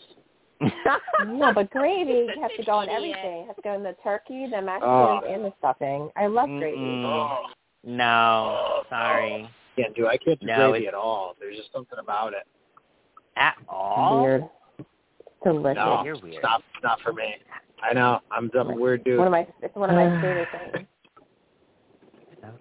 [1.27, 3.41] no, but gravy has to go on everything.
[3.43, 5.19] It has to go in the turkey, the mashed Oh.
[5.21, 6.09] potatoes, and the stuffing.
[6.15, 6.77] I love gravy.
[6.77, 7.05] Mm-mm.
[7.05, 7.45] Oh.
[7.83, 9.47] No, sorry,
[9.77, 10.07] Can't do.
[10.07, 11.35] I can't do No, gravy it's- at all.
[11.39, 12.47] There's just something about it.
[13.37, 14.23] at all.
[14.23, 14.43] Weird.
[15.43, 15.75] Delicious.
[15.77, 16.35] No, you're weird.
[16.35, 17.35] it's not not for me.
[17.83, 18.19] I know.
[18.31, 19.17] I'm I'm a weird dude.
[19.19, 20.87] One of my it's one of my favorite things.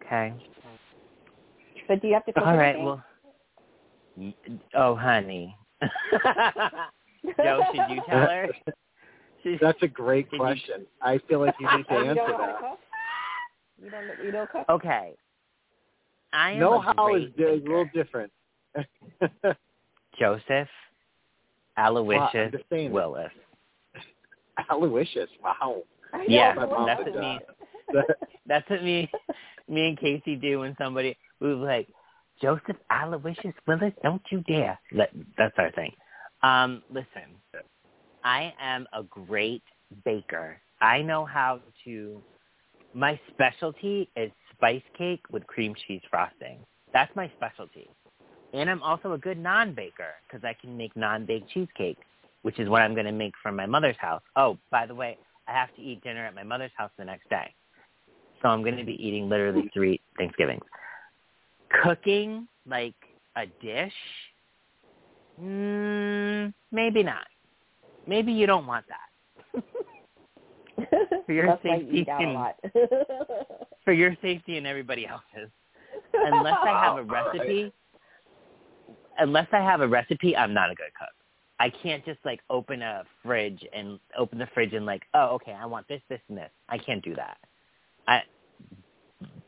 [0.05, 0.33] Okay.
[1.89, 2.69] But do you have to cook All right.
[2.71, 2.85] anything?
[2.87, 3.03] Well.
[4.17, 4.35] Y-
[4.75, 5.57] Oh, honey.
[7.43, 8.49] Joe, should you tell her?
[9.61, 10.87] That's a great Did you- question.
[11.03, 12.61] I feel like you need to you answer don't know how to that.
[12.61, 12.79] cook?
[13.83, 14.65] You don't you don't cook?
[14.69, 15.15] Okay.
[16.33, 18.31] I am Know how is a little different.
[20.19, 20.69] Joseph
[21.79, 22.93] Aloysius I'm just saying.
[22.93, 23.31] Willis.
[24.71, 25.29] Aloysius.
[25.43, 25.83] Wow.
[26.13, 27.39] Know, Yeah, but mom what's that's what me.
[28.47, 29.11] That's what me,
[29.69, 31.89] me and Casey do when somebody we like,
[32.41, 34.79] Joseph Aloysius Willis, don't you dare.
[34.97, 35.93] That, that's our thing.
[36.43, 37.37] Um, listen,
[38.25, 39.63] I am a great
[40.05, 40.57] baker.
[40.81, 42.23] I know how to.
[42.93, 46.59] My specialty is spice cake with cream cheese frosting.
[46.93, 47.89] That's my specialty.
[48.53, 51.99] And I'm also a good non-baker because I can make non-baked cheesecake,
[52.43, 54.23] which is what I'm going to make from my mother's house.
[54.35, 57.29] Oh, by the way, I have to eat dinner at my mother's house the next
[57.31, 57.55] day.
[58.43, 60.63] So I'm going to be eating literally three Thanksgivings.
[61.83, 62.95] Cooking like
[63.37, 63.93] a dish,
[65.41, 67.27] mm, maybe not.
[68.07, 69.63] Maybe you don't want that.
[71.27, 72.73] For your That's safety eat out a and-.
[73.85, 75.51] For your safety and everybody else's.
[76.13, 77.73] Unless I have a recipe,
[79.19, 81.15] unless I have a recipe, I'm not a good cook.
[81.61, 85.53] I can't just like open a fridge and open the fridge and like, oh, okay,
[85.53, 86.51] I want this, this, and this.
[86.69, 87.37] I can't do that.
[88.09, 88.23] I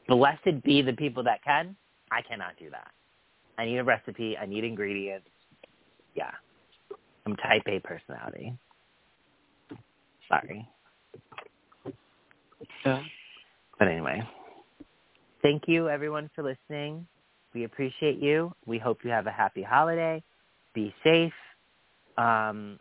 [0.09, 1.75] blessed be the people that can.
[2.13, 2.91] I cannot do that.
[3.59, 4.37] I need a recipe.
[4.37, 5.29] I need ingredients.
[6.15, 6.31] Yeah,
[7.27, 8.57] I'm type A personality.
[10.29, 10.69] Sorry,
[12.85, 13.03] Yeah.
[13.79, 14.23] but anyway,
[15.43, 17.07] thank you everyone for listening.
[17.55, 18.53] We appreciate you.
[18.67, 20.23] We hope you have a happy holiday.
[20.75, 21.33] Be safe.
[22.17, 22.79] Um,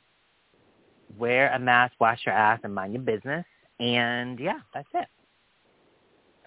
[1.17, 3.45] wear a mask, wash your ass, and mind your business.
[3.79, 5.07] And yeah, that's it.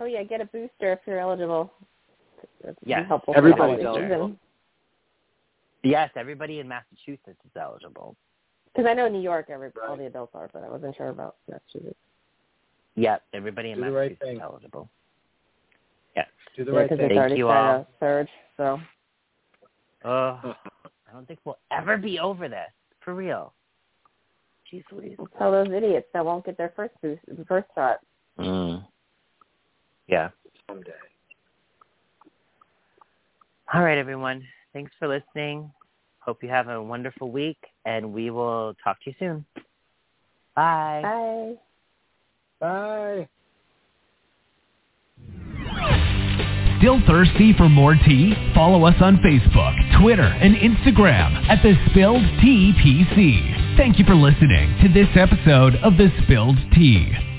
[0.00, 1.72] oh yeah, get a booster if you're eligible.
[2.62, 3.34] That's Yes, helpful.
[3.34, 4.26] for everybody's the eligible.
[4.28, 4.38] season.
[5.82, 8.16] Yes, everybody in Massachusetts is eligible.
[8.66, 9.98] Because I know in New York, every all Right.
[9.98, 11.98] the adults are, but I wasn't sure about Massachusetts.
[12.96, 14.88] Yep, everybody in Do the right Massachusetts is eligible.
[16.16, 16.24] Yeah.
[16.56, 17.08] Do the Yeah, right because thing.
[17.08, 17.80] Thank already you all.
[17.80, 18.28] a surge.
[18.56, 18.80] So
[20.04, 20.54] Oh,
[21.08, 22.70] I don't think we'll ever be over this.
[23.00, 23.52] For real.
[24.70, 25.16] Jeez Louise.
[25.38, 28.00] tell those idiots that won't get their first boost, first shot.
[28.38, 28.86] Mm.
[30.08, 30.30] Yeah.
[30.68, 30.92] Someday.
[33.74, 34.46] All right, everyone.
[34.72, 35.68] Thanks for listening.
[36.20, 39.44] Hope you have a wonderful week, and we will talk to you soon.
[40.54, 41.00] Bye.
[41.02, 41.54] Bye.
[42.60, 43.28] Bye.
[46.78, 48.34] Still thirsty for more tea?
[48.54, 53.76] Follow us on Facebook, Twitter, and Instagram at The Spilled Tea PC.
[53.76, 57.33] Thank you for listening to this episode of The Spilled Tea.